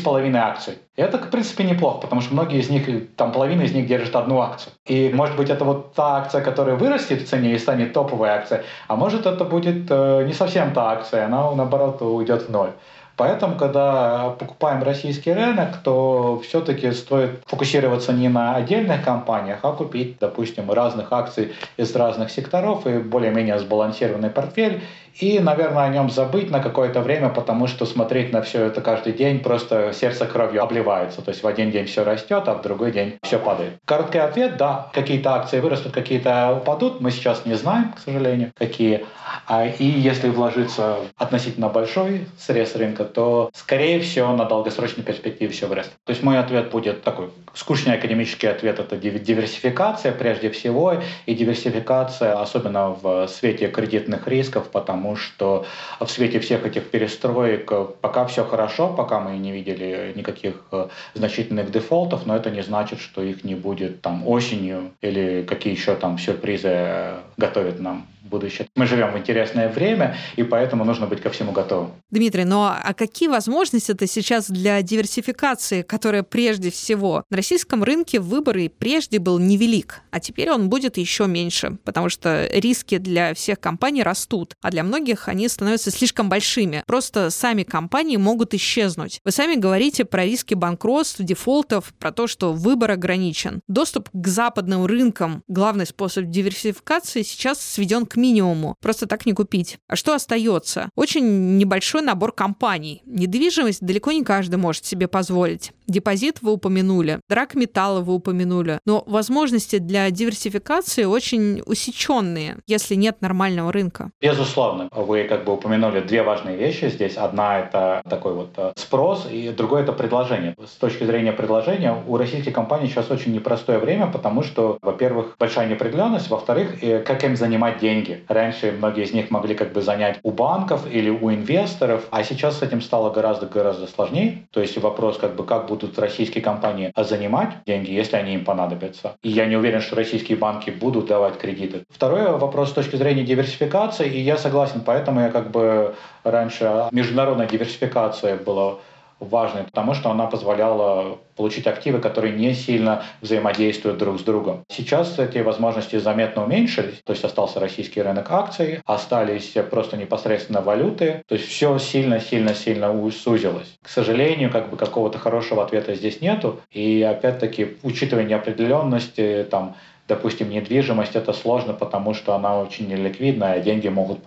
Это, 0.96 1.18
в 1.18 1.30
принципе, 1.30 1.66
неплохо, 1.66 2.00
потому 2.00 2.22
что 2.22 2.34
многие 2.34 2.60
из 2.60 2.70
них, 2.70 2.88
там 3.18 3.34
половина 3.34 3.64
из 3.64 3.74
них 3.74 3.86
держит 3.86 4.16
одну 4.16 4.40
акцию. 4.40 4.72
И, 4.86 5.12
может 5.14 5.36
быть, 5.36 5.50
это 5.50 5.66
вот 5.66 5.94
та 5.94 6.18
акция, 6.18 6.42
которая 6.42 6.78
вырастет 6.78 7.22
в 7.22 7.28
цене 7.28 7.54
и 7.54 7.60
станет 7.60 7.92
топовой 7.92 8.30
акцией, 8.30 8.64
а 8.88 8.96
может, 8.96 9.26
это 9.26 9.44
будет 9.44 9.88
э, 9.90 10.24
не 10.26 10.32
совсем 10.32 10.74
та 10.74 10.92
акция, 10.92 11.26
она, 11.26 11.52
наоборот, 11.52 12.02
уйдет 12.02 12.44
в 12.44 12.50
ноль. 12.50 12.72
Поэтому, 13.18 13.56
когда 13.56 14.36
покупаем 14.40 14.84
российский 14.84 15.32
рынок, 15.32 15.78
то 15.84 16.42
все-таки 16.46 16.92
стоит 16.92 17.42
фокусироваться 17.46 18.12
не 18.12 18.28
на 18.28 18.56
отдельных 18.56 19.04
компаниях, 19.04 19.60
а 19.64 19.72
купить, 19.72 20.18
допустим, 20.20 20.70
разных 20.72 21.12
акций 21.14 21.54
из 21.78 21.96
разных 21.96 22.30
секторов 22.30 22.86
и 22.88 23.00
более-менее 23.00 23.60
сбалансированный 23.60 24.30
портфель 24.30 24.82
и, 25.20 25.40
наверное, 25.40 25.84
о 25.84 25.90
нем 25.90 26.10
забыть 26.10 26.52
на 26.52 26.60
какое-то 26.60 27.02
время, 27.02 27.30
потому 27.30 27.68
что 27.68 27.86
смотреть 27.86 28.34
на 28.34 28.42
все 28.42 28.66
это 28.66 28.82
каждый 28.82 29.14
день 29.14 29.40
просто 29.40 29.94
сердце 29.94 30.26
кровью 30.26 30.62
обливается. 30.64 31.22
То 31.22 31.32
есть 31.32 31.44
в 31.44 31.48
один 31.48 31.72
день 31.72 31.86
все 31.86 32.04
растет, 32.04 32.44
а 32.48 32.56
в 32.56 32.62
другой 32.62 32.92
день 32.92 33.18
все 33.24 33.40
падает. 33.40 33.78
Короткий 33.86 34.18
ответ– 34.18 34.58
да, 34.58 34.90
какие-то 34.94 35.36
акции 35.36 35.60
вырастут, 35.60 35.94
какие-то 35.94 36.56
упадут. 36.58 37.00
Мы 37.00 37.12
сейчас 37.12 37.46
не 37.46 37.54
знаем, 37.56 37.94
к 37.94 38.00
сожалению, 38.00 38.52
какие. 38.58 39.06
А, 39.48 39.66
и 39.66 39.86
если 39.86 40.30
вложиться 40.30 40.98
относительно 41.18 41.70
большой 41.70 42.28
срез 42.38 42.76
рынка, 42.76 43.06
то, 43.06 43.50
скорее 43.54 44.00
всего, 44.02 44.34
на 44.34 44.46
долгосрочной 44.46 45.04
перспективе 45.04 45.52
все 45.52 45.68
вырастет. 45.68 45.94
То 46.04 46.12
есть 46.12 46.24
мой 46.24 46.40
ответ 46.40 46.72
будет 46.72 47.04
такой 47.04 47.30
скучный 47.54 47.96
академический 47.96 48.50
ответ– 48.50 48.80
это 48.80 48.98
диверсификация 48.98 50.12
прежде 50.12 50.50
всего, 50.50 51.02
и 51.26 51.34
диверсификация, 51.34 52.40
особенно 52.40 52.90
в 52.90 53.28
свете 53.28 53.68
кредитных 53.68 54.28
рисков, 54.28 54.70
потому 54.70 55.05
потому 55.06 55.16
что 55.16 55.66
в 56.00 56.08
свете 56.08 56.40
всех 56.40 56.66
этих 56.66 56.90
перестроек 56.90 57.72
э, 57.72 57.86
пока 58.02 58.26
все 58.26 58.44
хорошо, 58.44 58.94
пока 58.94 59.20
мы 59.20 59.38
не 59.38 59.52
видели 59.52 60.14
никаких 60.16 60.64
э, 60.72 60.88
значительных 61.14 61.72
дефолтов, 61.72 62.26
но 62.26 62.36
это 62.36 62.50
не 62.50 62.64
значит, 62.64 63.00
что 63.00 63.22
их 63.22 63.44
не 63.44 63.56
будет 63.56 64.02
там 64.02 64.28
осенью 64.28 64.92
или 65.02 65.44
какие 65.48 65.74
еще 65.74 65.96
там 65.96 66.18
сюрпризы 66.18 66.70
э, 66.72 67.20
готовят 67.38 67.80
нам 67.80 68.08
будущее. 68.26 68.68
Мы 68.76 68.86
живем 68.88 69.12
в 69.12 69.18
интересное 69.18 69.70
время, 69.70 70.18
и 70.36 70.44
поэтому 70.44 70.84
нужно 70.84 71.08
быть 71.08 71.22
ко 71.22 71.30
всему 71.30 71.52
готовым. 71.52 71.92
Дмитрий, 72.10 72.44
но 72.44 72.76
а 72.84 72.94
какие 72.94 73.30
возможности 73.30 73.92
это 73.92 74.08
сейчас 74.08 74.50
для 74.50 74.82
диверсификации, 74.82 75.82
которая 75.82 76.24
прежде 76.24 76.72
всего 76.72 77.24
на 77.30 77.38
российском 77.38 77.84
рынке 77.84 78.20
выбор 78.20 78.58
и 78.58 78.68
прежде 78.68 79.20
был 79.20 79.40
невелик, 79.40 80.02
а 80.12 80.20
теперь 80.20 80.50
он 80.52 80.70
будет 80.70 80.98
еще 80.98 81.28
меньше, 81.28 81.78
потому 81.84 82.10
что 82.10 82.48
риски 82.52 82.98
для 82.98 83.34
всех 83.34 83.60
компаний 83.60 84.04
растут, 84.04 84.54
а 84.62 84.72
для 84.72 84.84
многих 84.84 85.28
они 85.28 85.48
становятся 85.48 85.92
слишком 85.92 86.30
большими. 86.30 86.84
Просто 86.88 87.30
сами 87.30 87.64
компании 87.64 88.18
могут 88.18 88.54
исчезнуть. 88.54 89.20
Вы 89.24 89.32
сами 89.32 89.56
говорите 89.56 90.06
про 90.06 90.26
риски 90.26 90.54
банкротств, 90.54 91.20
дефолтов, 91.20 91.94
про 92.00 92.12
то, 92.12 92.28
что 92.28 92.54
выбор 92.54 92.92
ограничен. 92.92 93.62
Доступ 93.68 94.10
к 94.12 94.28
западным 94.28 94.86
рынкам, 94.86 95.44
главный 95.48 95.86
способ 95.86 96.26
диверсификации, 96.26 97.22
сейчас 97.22 97.60
сведен 97.62 98.06
к 98.06 98.15
минимуму. 98.18 98.76
Просто 98.82 99.06
так 99.06 99.26
не 99.26 99.34
купить. 99.34 99.78
А 99.88 99.96
что 99.96 100.14
остается? 100.14 100.90
Очень 100.96 101.58
небольшой 101.58 102.02
набор 102.02 102.32
компаний. 102.32 103.02
Недвижимость 103.06 103.82
далеко 103.82 104.12
не 104.12 104.24
каждый 104.24 104.56
может 104.56 104.86
себе 104.86 105.08
позволить. 105.08 105.72
Депозит 105.88 106.42
вы 106.42 106.54
упомянули, 106.54 107.20
драк 107.30 107.56
металла 107.56 108.02
вы 108.02 108.14
упомянули. 108.14 108.80
Но 108.86 109.04
возможности 109.06 109.78
для 109.78 110.10
диверсификации 110.12 111.04
очень 111.04 111.62
усеченные, 111.66 112.58
если 112.68 112.96
нет 112.96 113.22
нормального 113.22 113.72
рынка. 113.72 114.12
Безусловно. 114.22 114.90
Вы 114.92 115.26
как 115.26 115.46
бы 115.46 115.54
упомянули 115.54 116.02
две 116.02 116.24
важные 116.24 116.58
вещи 116.58 116.90
здесь. 116.90 117.18
Одна— 117.18 117.60
это 117.62 118.02
такой 118.10 118.34
вот 118.34 118.50
э, 118.58 118.74
спрос, 118.76 119.28
и 119.32 119.50
другое— 119.50 119.84
это 119.84 119.92
предложение. 119.92 120.56
С 120.66 120.76
точки 120.78 121.04
зрения 121.04 121.32
предложения, 121.32 121.96
у 122.08 122.18
российских 122.18 122.54
компаний 122.54 122.88
сейчас 122.88 123.12
очень 123.12 123.34
непростое 123.34 123.80
время, 123.80 124.08
потому 124.08 124.44
что, 124.44 124.78
во-первых, 124.82 125.36
большая 125.40 125.68
неопределенность, 125.68 126.30
во-вторых, 126.30 126.84
э, 126.84 127.00
как 127.00 127.24
им 127.24 127.36
занимать 127.36 127.80
деньги. 127.80 128.24
Раньше 128.28 128.74
многие 128.78 129.04
из 129.04 129.14
них 129.14 129.30
могли 129.30 129.56
как 129.56 129.74
бы 129.74 129.82
занять 129.82 130.20
у 130.24 130.32
банков 130.32 130.82
или 130.92 131.10
у 131.10 131.32
инвесторов, 131.32 132.06
а 132.12 132.24
сейчас 132.24 132.60
с 132.60 132.62
этим 132.64 132.82
стало 132.82 133.12
гораздо-гораздо 133.12 133.88
сложнее. 133.88 134.48
То 134.52 134.62
есть 134.62 134.78
вопрос, 134.78 135.18
как 135.18 135.36
бы, 135.36 135.44
как 135.44 135.68
будут 135.76 136.00
российские 136.00 136.44
компании 136.44 136.94
занимать 136.96 137.50
деньги, 137.66 137.92
если 137.92 138.16
они 138.16 138.34
им 138.34 138.46
понадобятся. 138.46 139.18
И 139.24 139.30
я 139.30 139.46
не 139.46 139.58
уверен, 139.58 139.82
что 139.82 139.96
российские 139.96 140.38
банки 140.38 140.70
будут 140.70 141.08
давать 141.08 141.38
кредиты. 141.38 141.84
Второй 141.90 142.38
вопрос 142.38 142.70
с 142.70 142.74
точки 142.74 142.96
зрения 142.96 143.24
диверсификации, 143.24 144.08
и 144.10 144.20
я 144.22 144.38
согласен, 144.38 144.82
поэтому 144.86 145.22
я 145.22 145.30
как 145.30 145.52
бы 145.52 145.96
раньше 146.24 146.88
международная 146.92 147.48
диверсификация 147.48 148.38
была 148.38 148.78
важной, 149.20 149.64
потому 149.64 149.94
что 149.94 150.12
она 150.12 150.26
позволяла 150.28 151.18
получить 151.36 151.68
активы, 151.68 152.00
которые 152.00 152.34
не 152.36 152.54
сильно 152.54 153.04
взаимодействуют 153.22 153.98
друг 153.98 154.20
с 154.20 154.24
другом. 154.24 154.64
Сейчас 154.70 155.18
эти 155.20 155.40
возможности 155.40 155.98
заметно 155.98 156.44
уменьшились, 156.44 157.02
то 157.04 157.14
есть 157.14 157.24
остался 157.24 157.60
российский 157.60 158.02
рынок 158.02 158.32
акций, 158.32 158.82
остались 158.86 159.54
просто 159.70 159.98
непосредственно 159.98 160.62
валюты, 160.62 161.24
то 161.28 161.36
есть 161.36 161.48
все 161.48 161.78
сильно-сильно-сильно 161.78 162.94
сузилось. 163.12 163.78
К 163.82 163.90
сожалению, 163.90 164.52
как 164.52 164.70
бы 164.70 164.78
какого-то 164.78 165.18
хорошего 165.18 165.64
ответа 165.64 165.96
здесь 165.96 166.22
нету, 166.22 166.62
и 166.72 167.02
опять-таки, 167.02 167.78
учитывая 167.84 168.24
неопределенности, 168.24 169.46
там, 169.50 169.76
допустим, 170.08 170.50
недвижимость, 170.50 171.16
это 171.16 171.34
сложно, 171.34 171.74
потому 171.74 172.14
что 172.14 172.36
она 172.36 172.60
очень 172.60 172.88
неликвидная, 172.88 173.54
а 173.54 173.60
деньги 173.60 173.88
могут 173.88 174.20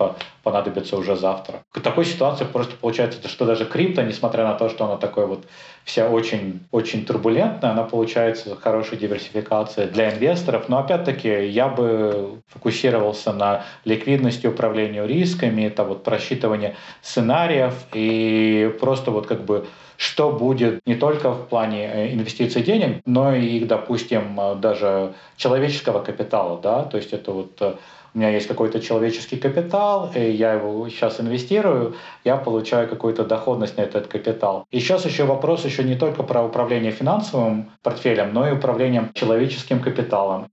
понадобиться 0.43 0.97
уже 0.97 1.15
завтра. 1.15 1.61
В 1.71 1.79
такой 1.79 2.05
ситуации 2.05 2.43
просто 2.43 2.75
получается, 2.75 3.27
что 3.27 3.45
даже 3.45 3.65
крипто, 3.65 4.01
несмотря 4.01 4.43
на 4.43 4.55
то, 4.55 4.69
что 4.69 4.85
она 4.85 4.97
такой 4.97 5.25
вот 5.25 5.45
вся 5.85 6.09
очень, 6.09 6.61
очень 6.71 7.05
турбулентная, 7.05 7.71
она 7.71 7.83
получается 7.83 8.55
хорошей 8.55 8.97
диверсификацией 8.97 9.89
для 9.89 10.13
инвесторов. 10.13 10.67
Но 10.67 10.79
опять-таки 10.79 11.47
я 11.47 11.69
бы 11.69 12.41
фокусировался 12.47 13.31
на 13.31 13.63
ликвидности, 13.85 14.47
управлению 14.47 15.07
рисками, 15.07 15.63
это 15.63 15.83
вот 15.83 16.03
просчитывание 16.03 16.75
сценариев 17.01 17.73
и 17.93 18.75
просто 18.79 19.11
вот 19.11 19.27
как 19.27 19.45
бы 19.45 19.65
что 19.99 20.31
будет 20.31 20.79
не 20.87 20.95
только 20.95 21.31
в 21.31 21.47
плане 21.49 21.91
э, 21.93 22.13
инвестиций 22.13 22.63
денег, 22.63 23.01
но 23.05 23.35
и, 23.35 23.59
допустим, 23.65 24.39
э, 24.39 24.55
даже 24.55 25.13
человеческого 25.35 25.99
капитала, 25.99 26.57
да, 26.63 26.83
то 26.83 26.95
есть 26.95 27.11
это 27.11 27.33
вот 27.33 27.51
э, 27.59 27.73
у 28.13 28.17
меня 28.17 28.29
есть 28.29 28.47
какой-то 28.47 28.79
человеческий 28.79 29.35
капитал, 29.35 30.09
и 30.15 30.31
я 30.31 30.53
его 30.53 30.87
сейчас 30.87 31.19
инвестирую, 31.19 31.95
я 32.23 32.37
получаю 32.37 32.87
какую-то 32.87 33.25
доходность 33.25 33.77
на 33.77 33.81
этот 33.81 34.07
капитал. 34.07 34.65
И 34.71 34.79
сейчас 34.79 35.05
еще 35.05 35.25
вопрос 35.25 35.65
еще 35.65 35.83
не 35.83 35.95
только 35.95 36.23
про 36.23 36.43
управление 36.43 36.93
финансовым 36.93 37.69
портфелем, 37.83 38.33
но 38.33 38.47
и 38.47 38.53
управлением 38.53 39.11
человеческим 39.13 39.81
капиталом. 39.81 40.47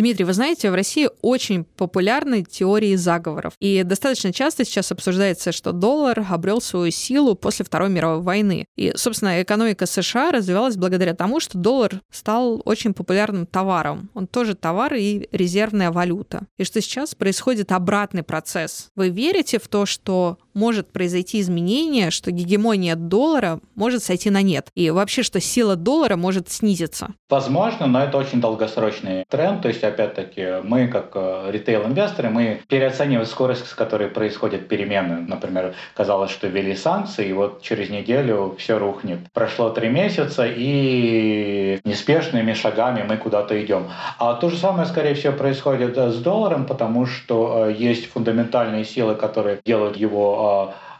Дмитрий, 0.00 0.24
вы 0.24 0.32
знаете, 0.32 0.70
в 0.70 0.74
России 0.74 1.10
очень 1.20 1.64
популярны 1.64 2.42
теории 2.42 2.94
заговоров. 2.94 3.52
И 3.60 3.82
достаточно 3.82 4.32
часто 4.32 4.64
сейчас 4.64 4.90
обсуждается, 4.90 5.52
что 5.52 5.72
доллар 5.72 6.24
обрел 6.30 6.62
свою 6.62 6.90
силу 6.90 7.34
после 7.34 7.66
Второй 7.66 7.90
мировой 7.90 8.22
войны. 8.22 8.64
И, 8.78 8.92
собственно, 8.96 9.42
экономика 9.42 9.84
США 9.84 10.30
развивалась 10.30 10.78
благодаря 10.78 11.12
тому, 11.14 11.38
что 11.38 11.58
доллар 11.58 12.00
стал 12.10 12.62
очень 12.64 12.94
популярным 12.94 13.44
товаром. 13.44 14.08
Он 14.14 14.26
тоже 14.26 14.54
товар 14.54 14.94
и 14.94 15.28
резервная 15.32 15.90
валюта. 15.90 16.46
И 16.56 16.64
что 16.64 16.80
сейчас 16.80 17.14
происходит 17.14 17.70
обратный 17.70 18.22
процесс. 18.22 18.88
Вы 18.96 19.10
верите 19.10 19.58
в 19.58 19.68
то, 19.68 19.84
что 19.84 20.38
может 20.54 20.92
произойти 20.92 21.40
изменение, 21.40 22.10
что 22.10 22.30
гегемония 22.30 22.96
доллара 22.96 23.60
может 23.74 24.02
сойти 24.02 24.30
на 24.30 24.42
нет. 24.42 24.68
И 24.74 24.90
вообще, 24.90 25.22
что 25.22 25.40
сила 25.40 25.76
доллара 25.76 26.16
может 26.16 26.50
снизиться. 26.50 27.08
Возможно, 27.28 27.86
но 27.86 28.02
это 28.02 28.18
очень 28.18 28.40
долгосрочный 28.40 29.24
тренд. 29.28 29.62
То 29.62 29.68
есть, 29.68 29.84
опять-таки, 29.84 30.62
мы, 30.64 30.88
как 30.88 31.12
э, 31.14 31.50
ритейл-инвесторы, 31.52 32.30
мы 32.30 32.60
переоцениваем 32.68 33.26
скорость, 33.26 33.66
с 33.66 33.74
которой 33.74 34.08
происходят 34.08 34.68
перемены. 34.68 35.20
Например, 35.26 35.74
казалось, 35.94 36.30
что 36.30 36.48
ввели 36.48 36.74
санкции, 36.74 37.28
и 37.28 37.32
вот 37.32 37.62
через 37.62 37.90
неделю 37.90 38.56
все 38.58 38.78
рухнет. 38.78 39.20
Прошло 39.32 39.70
три 39.70 39.88
месяца, 39.88 40.44
и 40.46 41.80
неспешными 41.84 42.52
шагами 42.52 43.04
мы 43.08 43.16
куда-то 43.16 43.62
идем. 43.64 43.88
А 44.18 44.34
то 44.34 44.50
же 44.50 44.56
самое, 44.56 44.86
скорее 44.86 45.14
всего, 45.14 45.32
происходит 45.32 45.96
с 45.96 46.16
долларом, 46.16 46.66
потому 46.66 47.06
что 47.06 47.66
э, 47.68 47.74
есть 47.74 48.10
фундаментальные 48.10 48.84
силы, 48.84 49.14
которые 49.14 49.60
делают 49.64 49.96
его 49.96 50.39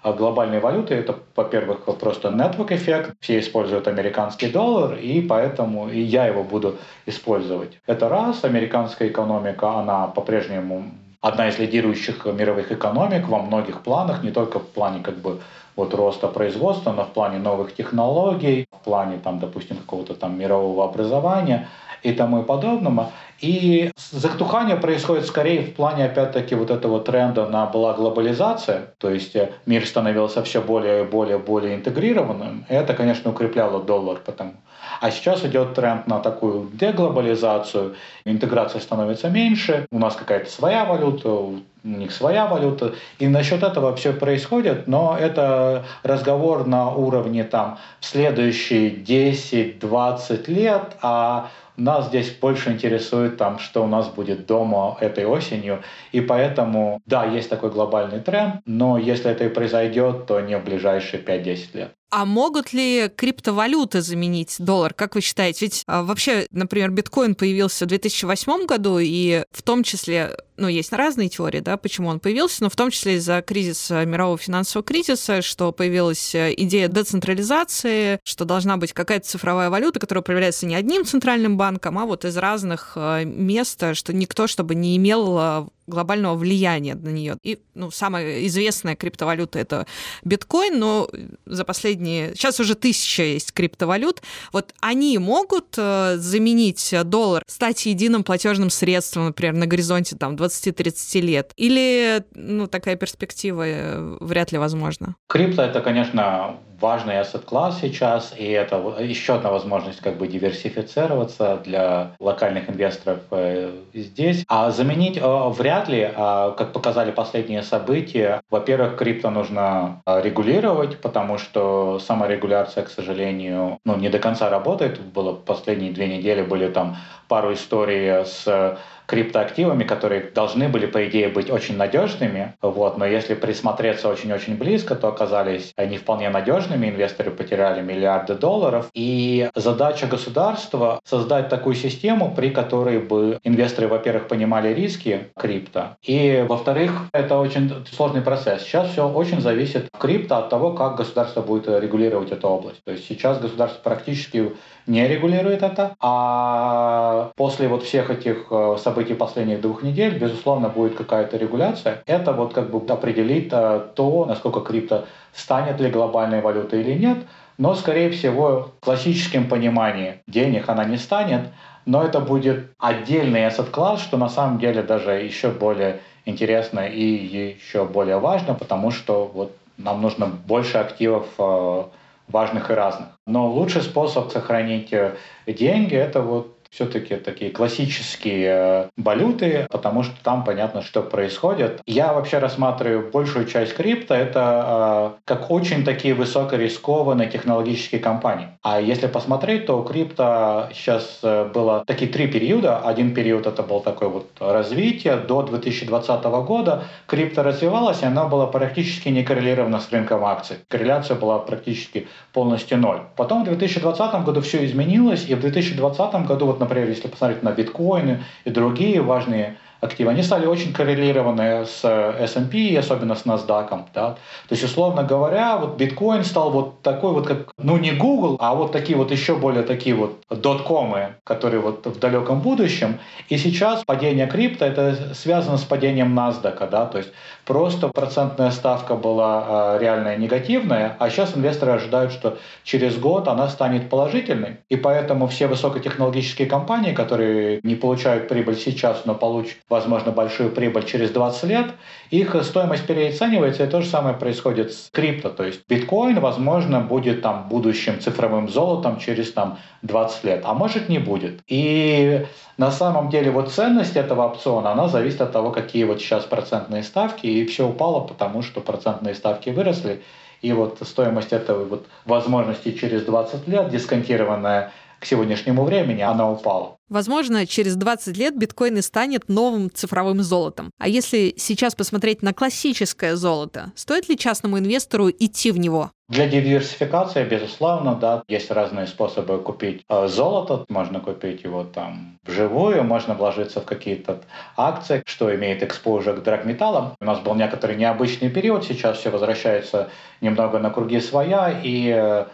глобальной 0.04 0.60
валюты 0.60 0.94
это, 0.94 1.14
во-первых, 1.36 1.84
просто 1.98 2.28
network 2.28 2.72
эффект. 2.74 3.14
Все 3.20 3.38
используют 3.38 3.88
американский 3.88 4.48
доллар, 4.48 4.94
и 4.94 5.20
поэтому 5.20 5.88
и 5.88 6.00
я 6.00 6.26
его 6.26 6.42
буду 6.42 6.76
использовать. 7.06 7.78
Это 7.86 8.08
раз. 8.08 8.44
Американская 8.44 9.08
экономика, 9.08 9.78
она 9.78 10.06
по-прежнему 10.06 10.84
одна 11.20 11.48
из 11.48 11.58
лидирующих 11.58 12.24
мировых 12.24 12.72
экономик 12.72 13.28
во 13.28 13.38
многих 13.38 13.82
планах, 13.82 14.22
не 14.22 14.30
только 14.30 14.58
в 14.58 14.66
плане 14.66 15.00
как 15.02 15.16
бы 15.16 15.40
вот 15.76 15.94
роста 15.94 16.28
производства, 16.28 16.92
но 16.92 17.04
в 17.04 17.10
плане 17.10 17.38
новых 17.38 17.74
технологий, 17.74 18.66
в 18.72 18.84
плане 18.84 19.18
там, 19.18 19.38
допустим, 19.38 19.76
какого-то 19.76 20.14
там 20.14 20.38
мирового 20.38 20.84
образования 20.84 21.68
и 22.02 22.12
тому 22.12 22.42
и 22.42 22.44
подобного. 22.44 23.10
И 23.40 23.90
затухание 23.96 24.76
происходит 24.76 25.26
скорее 25.26 25.62
в 25.62 25.74
плане, 25.74 26.04
опять-таки, 26.04 26.54
вот 26.54 26.70
этого 26.70 27.00
тренда 27.00 27.46
на 27.46 27.66
была 27.66 27.94
глобализация, 27.94 28.92
то 28.98 29.10
есть 29.10 29.34
э, 29.34 29.52
мир 29.64 29.86
становился 29.86 30.42
все 30.42 30.60
более 30.60 31.04
и 31.04 31.06
более, 31.06 31.38
более 31.38 31.76
интегрированным. 31.76 32.66
И 32.68 32.74
это, 32.74 32.92
конечно, 32.92 33.30
укрепляло 33.30 33.82
доллар, 33.82 34.20
потому 34.24 34.52
а 35.00 35.10
сейчас 35.10 35.44
идет 35.44 35.74
тренд 35.74 36.06
на 36.06 36.18
такую 36.20 36.68
деглобализацию, 36.72 37.94
интеграция 38.24 38.80
становится 38.80 39.28
меньше, 39.28 39.86
у 39.90 39.98
нас 39.98 40.14
какая-то 40.14 40.50
своя 40.50 40.84
валюта, 40.84 41.28
у 41.30 41.60
них 41.84 42.12
своя 42.12 42.46
валюта. 42.46 42.94
И 43.18 43.28
насчет 43.28 43.62
этого 43.62 43.94
все 43.96 44.12
происходит, 44.12 44.86
но 44.86 45.16
это 45.18 45.84
разговор 46.02 46.66
на 46.66 46.90
уровне 46.90 47.44
там 47.44 47.78
в 48.00 48.06
следующие 48.06 48.90
10-20 48.90 50.50
лет, 50.50 50.96
а 51.00 51.50
нас 51.80 52.08
здесь 52.08 52.30
больше 52.30 52.70
интересует, 52.70 53.36
там, 53.36 53.58
что 53.58 53.82
у 53.82 53.86
нас 53.86 54.08
будет 54.08 54.46
дома 54.46 54.96
этой 55.00 55.24
осенью. 55.24 55.82
И 56.12 56.20
поэтому, 56.20 57.00
да, 57.06 57.24
есть 57.24 57.48
такой 57.48 57.70
глобальный 57.70 58.20
тренд, 58.20 58.60
но 58.66 58.98
если 58.98 59.30
это 59.30 59.44
и 59.44 59.48
произойдет, 59.48 60.26
то 60.26 60.40
не 60.40 60.58
в 60.58 60.64
ближайшие 60.64 61.22
5-10 61.22 61.58
лет. 61.74 61.92
А 62.10 62.24
могут 62.24 62.72
ли 62.72 63.08
криптовалюты 63.08 64.00
заменить 64.00 64.56
доллар? 64.58 64.92
Как 64.94 65.14
вы 65.14 65.20
считаете? 65.20 65.66
Ведь 65.66 65.84
а, 65.86 66.02
вообще, 66.02 66.46
например, 66.50 66.90
биткоин 66.90 67.36
появился 67.36 67.84
в 67.84 67.88
2008 67.88 68.66
году, 68.66 68.98
и 68.98 69.44
в 69.52 69.62
том 69.62 69.84
числе, 69.84 70.36
ну, 70.60 70.68
есть 70.68 70.92
разные 70.92 71.28
теории, 71.28 71.60
да, 71.60 71.76
почему 71.76 72.08
он 72.08 72.20
появился, 72.20 72.62
но 72.62 72.70
в 72.70 72.76
том 72.76 72.90
числе 72.90 73.14
из-за 73.16 73.42
кризиса, 73.42 74.04
мирового 74.04 74.36
финансового 74.36 74.86
кризиса, 74.86 75.40
что 75.40 75.72
появилась 75.72 76.34
э, 76.34 76.52
идея 76.56 76.88
децентрализации, 76.88 78.20
что 78.24 78.44
должна 78.44 78.76
быть 78.76 78.92
какая-то 78.92 79.26
цифровая 79.26 79.70
валюта, 79.70 79.98
которая 79.98 80.20
управляется 80.20 80.66
не 80.66 80.74
одним 80.74 81.04
центральным 81.06 81.56
банком, 81.56 81.98
а 81.98 82.04
вот 82.04 82.26
из 82.26 82.36
разных 82.36 82.92
э, 82.94 83.24
мест, 83.24 83.82
что 83.94 84.12
никто, 84.12 84.46
чтобы 84.46 84.74
не 84.74 84.96
имел 84.98 85.38
э, 85.38 85.66
глобального 85.90 86.36
влияния 86.36 86.94
на 86.94 87.10
нее. 87.10 87.36
И 87.42 87.58
ну, 87.74 87.90
самая 87.90 88.46
известная 88.46 88.96
криптовалюта 88.96 89.58
это 89.58 89.86
биткоин, 90.24 90.78
но 90.78 91.10
за 91.44 91.64
последние... 91.64 92.34
Сейчас 92.34 92.60
уже 92.60 92.74
тысяча 92.74 93.22
есть 93.22 93.52
криптовалют. 93.52 94.22
Вот 94.52 94.72
они 94.80 95.18
могут 95.18 95.74
э, 95.76 96.16
заменить 96.16 96.94
доллар, 97.04 97.42
стать 97.46 97.84
единым 97.84 98.24
платежным 98.24 98.70
средством, 98.70 99.26
например, 99.26 99.54
на 99.54 99.66
горизонте 99.66 100.16
там 100.16 100.36
20-30 100.50 101.20
лет? 101.20 101.52
Или 101.56 102.22
ну, 102.34 102.66
такая 102.66 102.96
перспектива 102.96 103.62
э, 103.66 104.16
вряд 104.20 104.52
ли 104.52 104.58
возможна? 104.58 105.14
Крипто— 105.28 105.62
это, 105.64 105.80
конечно, 105.80 106.58
важный 106.80 107.16
asset-класс 107.20 107.78
сейчас, 107.80 108.34
и 108.36 108.44
это 108.44 108.76
еще 109.00 109.34
одна 109.34 109.50
возможность 109.50 110.00
как 110.00 110.16
бы 110.16 110.26
диверсифицироваться 110.26 111.60
для 111.64 112.12
локальных 112.18 112.68
инвесторов 112.70 113.20
э, 113.30 113.70
здесь. 113.92 114.44
А 114.48 114.70
заменить 114.70 115.18
э, 115.18 115.48
вряд 115.50 115.88
ли, 115.88 116.10
а, 116.14 116.52
как 116.52 116.72
показали 116.72 117.10
последние 117.10 117.62
события, 117.62 118.40
во-первых, 118.50 118.96
крипто 118.96 119.30
нужно 119.30 120.02
э, 120.06 120.22
регулировать, 120.22 121.00
потому 121.00 121.38
что 121.38 121.98
саморегуляция, 121.98 122.84
к 122.84 122.88
сожалению, 122.88 123.78
ну, 123.84 123.96
не 123.96 124.08
до 124.08 124.18
конца 124.18 124.48
работает. 124.48 125.00
Было 125.00 125.34
последние 125.34 125.92
две 125.92 126.08
недели 126.08 126.42
были 126.42 126.68
там 126.68 126.96
пару 127.28 127.52
историй 127.52 128.24
с 128.24 128.78
криптоактивами, 129.10 129.82
которые 129.82 130.30
должны 130.32 130.68
были, 130.68 130.86
по 130.86 131.04
идее, 131.08 131.28
быть 131.28 131.50
очень 131.50 131.76
надежными. 131.76 132.54
Вот, 132.62 132.96
но 132.96 133.04
если 133.04 133.34
присмотреться 133.34 134.08
очень-очень 134.08 134.56
близко, 134.56 134.94
то 134.94 135.08
оказались 135.08 135.72
они 135.74 135.98
вполне 135.98 136.30
надежными. 136.30 136.88
Инвесторы 136.88 137.32
потеряли 137.32 137.82
миллиарды 137.82 138.34
долларов. 138.34 138.88
И 138.94 139.50
задача 139.56 140.06
государства 140.06 141.00
создать 141.04 141.48
такую 141.48 141.74
систему, 141.74 142.32
при 142.36 142.50
которой 142.50 143.00
бы 143.00 143.40
инвесторы, 143.42 143.88
во-первых, 143.88 144.28
понимали 144.28 144.72
риски 144.72 145.32
крипто, 145.36 145.96
и, 146.06 146.44
во-вторых, 146.48 147.08
это 147.12 147.38
очень 147.38 147.84
сложный 147.92 148.20
процесс. 148.20 148.62
Сейчас 148.62 148.90
все 148.90 149.08
очень 149.08 149.40
зависит 149.40 149.88
в 149.92 149.98
крипто 149.98 150.36
от 150.36 150.50
того, 150.50 150.72
как 150.72 150.94
государство 150.94 151.42
будет 151.42 151.66
регулировать 151.66 152.30
эту 152.30 152.46
область. 152.46 152.84
То 152.84 152.92
есть 152.92 153.08
сейчас 153.08 153.40
государство 153.40 153.80
практически 153.82 154.52
не 154.86 155.06
регулирует 155.06 155.62
это, 155.62 155.94
а 156.00 157.32
после 157.36 157.68
вот 157.68 157.82
всех 157.82 158.10
этих 158.10 158.46
э, 158.50 158.76
событий 159.00 159.14
последних 159.14 159.62
двух 159.62 159.82
недель, 159.82 160.18
безусловно, 160.18 160.68
будет 160.68 160.94
какая-то 160.94 161.38
регуляция. 161.38 162.02
Это 162.06 162.32
вот 162.32 162.52
как 162.52 162.70
бы 162.70 162.92
определит 162.92 163.48
э, 163.50 163.80
то, 163.94 164.26
насколько 164.26 164.60
крипто 164.60 165.06
станет 165.32 165.80
ли 165.80 165.90
глобальной 165.90 166.42
валютой 166.42 166.82
или 166.82 166.98
нет. 166.98 167.18
Но, 167.56 167.74
скорее 167.74 168.10
всего, 168.10 168.72
в 168.80 168.84
классическом 168.84 169.48
понимании 169.48 170.20
денег 170.26 170.68
она 170.68 170.84
не 170.84 170.98
станет, 170.98 171.48
но 171.86 172.02
это 172.02 172.20
будет 172.20 172.72
отдельный 172.78 173.46
asset 173.46 173.70
класс, 173.70 174.02
что 174.02 174.18
на 174.18 174.28
самом 174.28 174.58
деле 174.58 174.82
даже 174.82 175.12
еще 175.12 175.48
более 175.48 176.00
интересно 176.26 176.80
и 176.80 177.02
еще 177.02 177.86
более 177.86 178.18
важно, 178.18 178.54
потому 178.54 178.90
что 178.90 179.30
вот 179.34 179.56
нам 179.78 180.02
нужно 180.02 180.26
больше 180.26 180.76
активов 180.76 181.26
э, 181.38 181.84
важных 182.28 182.70
и 182.70 182.74
разных. 182.74 183.08
Но 183.26 183.48
лучший 183.50 183.80
способ 183.80 184.30
сохранить 184.30 184.92
э, 184.92 185.14
деньги– 185.46 185.94
это 186.06 186.20
вот 186.20 186.59
все-таки 186.70 187.16
такие 187.16 187.50
классические 187.50 188.46
э, 188.48 188.88
валюты, 188.96 189.66
потому 189.70 190.04
что 190.04 190.14
там 190.22 190.44
понятно, 190.44 190.82
что 190.82 191.02
происходит. 191.02 191.80
Я 191.84 192.12
вообще 192.12 192.38
рассматриваю 192.38 193.10
большую 193.10 193.46
часть 193.46 193.74
крипто 193.74 194.14
это 194.14 195.14
э, 195.16 195.20
как 195.24 195.50
очень 195.50 195.84
такие 195.84 196.14
высокорискованные 196.14 197.28
технологические 197.28 198.00
компании. 198.00 198.48
А 198.62 198.80
если 198.80 199.08
посмотреть, 199.08 199.66
то 199.66 199.80
у 199.80 199.82
крипто 199.82 200.68
сейчас 200.72 201.18
э, 201.22 201.50
было 201.52 201.84
такие 201.86 202.10
три 202.10 202.28
периода. 202.28 202.78
Один 202.78 203.14
период 203.14 203.46
это 203.48 203.64
был 203.64 203.80
такой 203.80 204.08
вот 204.08 204.28
развитие. 204.38 205.16
До 205.16 205.42
2020 205.42 206.24
года 206.24 206.84
крипто 207.06 207.42
развивалась, 207.42 208.02
и 208.02 208.06
она 208.06 208.26
была 208.26 208.46
практически 208.46 209.08
не 209.08 209.24
коррелирована 209.24 209.80
с 209.80 209.90
рынком 209.90 210.24
акций. 210.24 210.58
Корреляция 210.68 211.16
была 211.16 211.40
практически 211.40 212.06
полностью 212.32 212.78
ноль. 212.78 213.00
Потом 213.16 213.42
в 213.42 213.46
2020 213.46 214.24
году 214.24 214.40
все 214.40 214.64
изменилось, 214.64 215.26
и 215.28 215.34
в 215.34 215.40
2020 215.40 216.26
году 216.26 216.46
вот 216.46 216.59
например, 216.60 216.88
если 216.88 217.08
посмотреть 217.08 217.42
на 217.42 217.52
биткоины 217.52 218.22
и 218.44 218.50
другие 218.50 219.00
важные 219.00 219.56
активы, 219.80 220.10
они 220.10 220.22
стали 220.22 220.46
очень 220.46 220.72
коррелированы 220.72 221.64
с 221.64 221.84
S&P, 221.84 222.78
особенно 222.78 223.14
с 223.14 223.24
NASDAQ. 223.24 223.84
Да? 223.94 224.10
То 224.12 224.18
есть, 224.50 224.64
условно 224.64 225.02
говоря, 225.02 225.56
вот 225.56 225.76
биткоин 225.76 226.24
стал 226.24 226.50
вот 226.50 226.82
такой 226.82 227.12
вот, 227.12 227.26
как, 227.26 227.52
ну 227.58 227.76
не 227.78 227.92
Google, 227.92 228.36
а 228.38 228.54
вот 228.54 228.72
такие 228.72 228.96
вот 228.96 229.10
еще 229.10 229.36
более 229.36 229.62
такие 229.62 229.94
вот 229.94 230.22
доткомы, 230.30 231.14
которые 231.24 231.60
вот 231.60 231.86
в 231.86 231.98
далеком 231.98 232.40
будущем. 232.40 232.98
И 233.28 233.38
сейчас 233.38 233.84
падение 233.84 234.26
крипто, 234.26 234.64
это 234.64 235.14
связано 235.14 235.56
с 235.56 235.62
падением 235.62 236.18
NASDAQ. 236.18 236.70
Да? 236.70 236.86
То 236.86 236.98
есть, 236.98 237.10
просто 237.44 237.88
процентная 237.88 238.50
ставка 238.50 238.94
была 238.94 239.76
э, 239.76 239.78
реальная 239.80 240.16
негативная, 240.16 240.96
а 240.98 241.10
сейчас 241.10 241.36
инвесторы 241.36 241.72
ожидают, 241.72 242.12
что 242.12 242.38
через 242.64 242.98
год 242.98 243.28
она 243.28 243.48
станет 243.48 243.88
положительной. 243.88 244.58
И 244.68 244.76
поэтому 244.76 245.26
все 245.26 245.46
высокотехнологические 245.46 246.46
компании, 246.46 246.92
которые 246.92 247.60
не 247.62 247.74
получают 247.74 248.28
прибыль 248.28 248.56
сейчас, 248.56 249.02
но 249.04 249.14
получат 249.14 249.56
возможно, 249.70 250.10
большую 250.10 250.50
прибыль 250.50 250.84
через 250.84 251.10
20 251.10 251.44
лет, 251.44 251.66
их 252.10 252.34
стоимость 252.42 252.86
переоценивается, 252.86 253.64
и 253.64 253.68
то 253.68 253.80
же 253.80 253.88
самое 253.88 254.16
происходит 254.16 254.72
с 254.72 254.90
крипто. 254.90 255.30
То 255.30 255.44
есть 255.44 255.62
биткоин, 255.68 256.18
возможно, 256.18 256.80
будет 256.80 257.22
там 257.22 257.48
будущим 257.48 258.00
цифровым 258.00 258.48
золотом 258.48 258.98
через 258.98 259.32
там 259.32 259.58
20 259.82 260.24
лет, 260.24 260.42
а 260.44 260.54
может 260.54 260.88
не 260.88 260.98
будет. 260.98 261.40
И 261.46 262.26
на 262.58 262.72
самом 262.72 263.08
деле 263.10 263.30
вот 263.30 263.52
ценность 263.52 263.96
этого 263.96 264.26
опциона, 264.26 264.72
она 264.72 264.88
зависит 264.88 265.20
от 265.20 265.32
того, 265.32 265.52
какие 265.52 265.84
вот 265.84 266.00
сейчас 266.00 266.24
процентные 266.24 266.82
ставки, 266.82 267.26
и 267.26 267.46
все 267.46 267.68
упало, 267.68 268.00
потому 268.00 268.42
что 268.42 268.60
процентные 268.60 269.14
ставки 269.14 269.50
выросли, 269.50 270.02
и 270.42 270.52
вот 270.52 270.78
стоимость 270.82 271.32
этого 271.32 271.64
вот 271.64 271.86
возможности 272.06 272.72
через 272.72 273.04
20 273.04 273.46
лет, 273.46 273.68
дисконтированная 273.68 274.72
к 275.00 275.06
сегодняшнему 275.06 275.64
времени 275.64 276.02
она 276.02 276.30
упала. 276.30 276.76
Возможно, 276.88 277.46
через 277.46 277.76
20 277.76 278.16
лет 278.16 278.36
биткоин 278.36 278.78
и 278.78 278.82
станет 278.82 279.28
новым 279.28 279.70
цифровым 279.70 280.22
золотом. 280.22 280.70
А 280.78 280.88
если 280.88 281.34
сейчас 281.36 281.74
посмотреть 281.74 282.22
на 282.22 282.34
классическое 282.34 283.14
золото, 283.16 283.72
стоит 283.76 284.08
ли 284.08 284.18
частному 284.18 284.58
инвестору 284.58 285.08
идти 285.08 285.52
в 285.52 285.58
него? 285.58 285.90
Для 286.08 286.26
диверсификации, 286.26 287.22
безусловно, 287.24 287.94
да, 287.94 288.24
есть 288.26 288.50
разные 288.50 288.88
способы 288.88 289.38
купить 289.38 289.82
э, 289.88 290.08
золото. 290.08 290.64
Можно 290.68 290.98
купить 290.98 291.44
его 291.44 291.62
там 291.62 292.18
вживую, 292.24 292.82
можно 292.82 293.14
вложиться 293.14 293.60
в 293.60 293.64
какие-то 293.64 294.20
акции, 294.56 295.04
что 295.06 295.32
имеет 295.32 295.62
экспозицию 295.62 296.16
к 296.16 296.24
драгметаллам. 296.24 296.94
У 297.00 297.04
нас 297.04 297.20
был 297.20 297.36
некоторый 297.36 297.76
необычный 297.76 298.28
период, 298.28 298.64
сейчас 298.64 298.98
все 298.98 299.10
возвращается 299.10 299.88
немного 300.20 300.58
на 300.58 300.70
круги 300.70 301.00
своя, 301.00 301.60
и 301.62 301.88
э, 301.88 302.26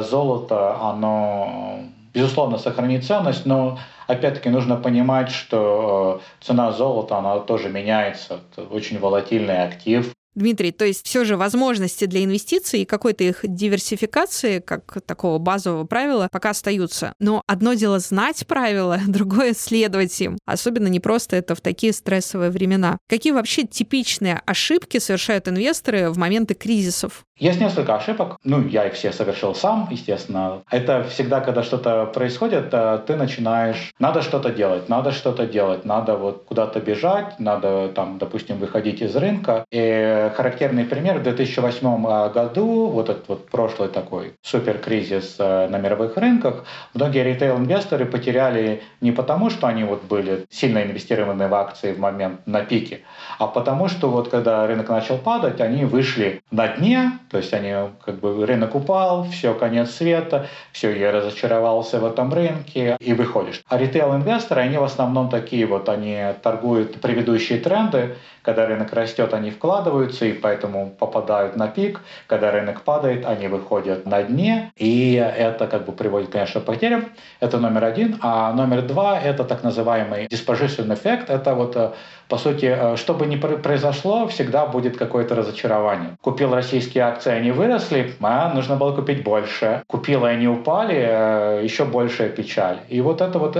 золото, 0.00 0.80
оно 0.80 1.80
безусловно 2.18 2.58
сохранит 2.58 3.04
ценность, 3.04 3.46
но 3.46 3.78
опять-таки 4.08 4.48
нужно 4.48 4.76
понимать, 4.76 5.30
что 5.30 6.20
э, 6.20 6.44
цена 6.44 6.72
золота, 6.72 7.18
она 7.18 7.38
тоже 7.38 7.68
меняется. 7.68 8.40
Это 8.52 8.62
очень 8.62 8.98
волатильный 8.98 9.62
актив. 9.62 10.12
Дмитрий, 10.34 10.72
то 10.72 10.84
есть 10.84 11.04
все 11.04 11.24
же 11.24 11.36
возможности 11.36 12.04
для 12.04 12.22
инвестиций 12.22 12.82
и 12.82 12.84
какой-то 12.84 13.24
их 13.24 13.40
диверсификации, 13.42 14.60
как 14.60 15.00
такого 15.04 15.38
базового 15.38 15.84
правила, 15.84 16.28
пока 16.30 16.50
остаются. 16.50 17.12
Но 17.18 17.42
одно 17.46 17.74
дело 17.74 17.98
знать 17.98 18.46
правила, 18.46 19.00
другое 19.06 19.54
следовать 19.54 20.20
им. 20.20 20.38
Особенно 20.46 20.86
не 20.88 21.00
просто 21.00 21.36
это 21.36 21.54
в 21.54 21.60
такие 21.60 21.92
стрессовые 21.92 22.50
времена. 22.50 22.98
Какие 23.08 23.32
вообще 23.32 23.64
типичные 23.64 24.40
ошибки 24.44 24.98
совершают 24.98 25.48
инвесторы 25.48 26.10
в 26.10 26.18
моменты 26.18 26.54
кризисов? 26.54 27.24
Есть 27.38 27.60
несколько 27.60 27.94
ошибок. 27.94 28.38
Ну, 28.42 28.66
я 28.66 28.86
их 28.86 28.94
все 28.94 29.12
совершил 29.12 29.54
сам, 29.54 29.86
естественно. 29.90 30.62
Это 30.70 31.04
всегда, 31.04 31.40
когда 31.40 31.62
что-то 31.62 32.06
происходит, 32.06 32.68
э, 32.72 33.00
ты 33.06 33.14
начинаешь... 33.14 33.94
Надо 34.00 34.22
что-то 34.22 34.50
делать, 34.50 34.88
надо 34.88 35.12
что-то 35.12 35.46
делать, 35.46 35.84
надо 35.84 36.16
вот 36.16 36.44
куда-то 36.44 36.80
бежать, 36.80 37.38
надо 37.38 37.90
там, 37.94 38.18
допустим, 38.18 38.58
выходить 38.58 39.02
из 39.02 39.14
рынка. 39.14 39.64
И 39.70 40.32
характерный 40.34 40.84
пример 40.84 41.18
в 41.18 41.22
2008 41.22 42.06
э, 42.06 42.30
году, 42.32 42.88
вот 42.88 43.08
этот 43.08 43.28
вот 43.28 43.48
прошлый 43.48 43.88
такой 43.88 44.34
суперкризис 44.42 45.36
э, 45.38 45.68
на 45.68 45.78
мировых 45.78 46.16
рынках, 46.16 46.64
многие 46.94 47.22
ритейл-инвесторы 47.22 48.06
потеряли 48.06 48.82
не 49.00 49.12
потому, 49.12 49.50
что 49.50 49.68
они 49.68 49.84
вот 49.84 50.02
были 50.02 50.44
сильно 50.50 50.82
инвестированы 50.82 51.46
в 51.46 51.54
акции 51.54 51.92
в 51.92 52.00
момент 52.00 52.40
на 52.46 52.62
пике, 52.62 53.02
а 53.38 53.46
потому 53.46 53.86
что 53.86 54.10
вот 54.10 54.28
когда 54.28 54.66
рынок 54.66 54.88
начал 54.88 55.18
падать, 55.18 55.60
они 55.60 55.84
вышли 55.84 56.42
на 56.50 56.66
дне, 56.66 57.12
то 57.30 57.38
есть 57.38 57.52
они, 57.52 57.74
как 58.04 58.16
бы, 58.20 58.46
рынок 58.46 58.74
упал, 58.74 59.24
все, 59.30 59.54
конец 59.54 59.90
света, 59.90 60.46
все, 60.72 60.94
я 60.94 61.12
разочаровался 61.12 62.00
в 62.00 62.04
этом 62.04 62.32
рынке, 62.32 62.96
и 63.00 63.12
выходишь. 63.12 63.62
А 63.68 63.78
ритейл-инвесторы, 63.78 64.60
они 64.60 64.78
в 64.78 64.84
основном 64.84 65.28
такие 65.28 65.66
вот, 65.66 65.88
они 65.88 66.18
торгуют 66.42 67.00
предыдущие 67.00 67.58
тренды, 67.58 68.16
когда 68.48 68.64
рынок 68.64 68.94
растет, 68.94 69.34
они 69.34 69.50
вкладываются 69.50 70.24
и 70.24 70.32
поэтому 70.32 70.88
попадают 70.98 71.56
на 71.56 71.68
пик. 71.68 72.00
Когда 72.26 72.50
рынок 72.50 72.80
падает, 72.80 73.26
они 73.26 73.46
выходят 73.46 74.06
на 74.06 74.22
дне. 74.22 74.72
И 74.74 75.12
это 75.12 75.66
как 75.66 75.84
бы 75.84 75.92
приводит, 75.92 76.30
конечно, 76.30 76.62
к 76.62 76.64
потерям. 76.64 77.10
Это 77.40 77.58
номер 77.58 77.84
один. 77.84 78.16
А 78.22 78.54
номер 78.54 78.80
два— 78.82 79.20
это 79.22 79.44
так 79.44 79.62
называемый 79.62 80.28
disposition 80.28 80.94
эффект. 80.94 81.28
Это 81.28 81.54
вот 81.54 81.76
э, 81.76 81.90
по 82.28 82.38
сути, 82.38 82.66
э, 82.66 82.96
что 82.96 83.14
бы 83.14 83.26
ни 83.26 83.36
произошло, 83.36 84.26
всегда 84.28 84.66
будет 84.66 84.96
какое-то 84.96 85.34
разочарование. 85.34 86.16
Купил 86.20 86.54
российские 86.54 87.04
акции, 87.04 87.32
они 87.32 87.50
выросли, 87.50 88.14
а 88.20 88.52
нужно 88.54 88.76
было 88.76 88.94
купить 88.94 89.22
больше. 89.24 89.82
Купил, 89.86 90.26
и 90.26 90.30
они 90.30 90.46
упали, 90.48 90.96
э, 90.96 91.60
еще 91.64 91.84
большая 91.84 92.28
печаль. 92.28 92.78
И 92.88 93.00
вот 93.00 93.20
это 93.20 93.38
вот, 93.38 93.56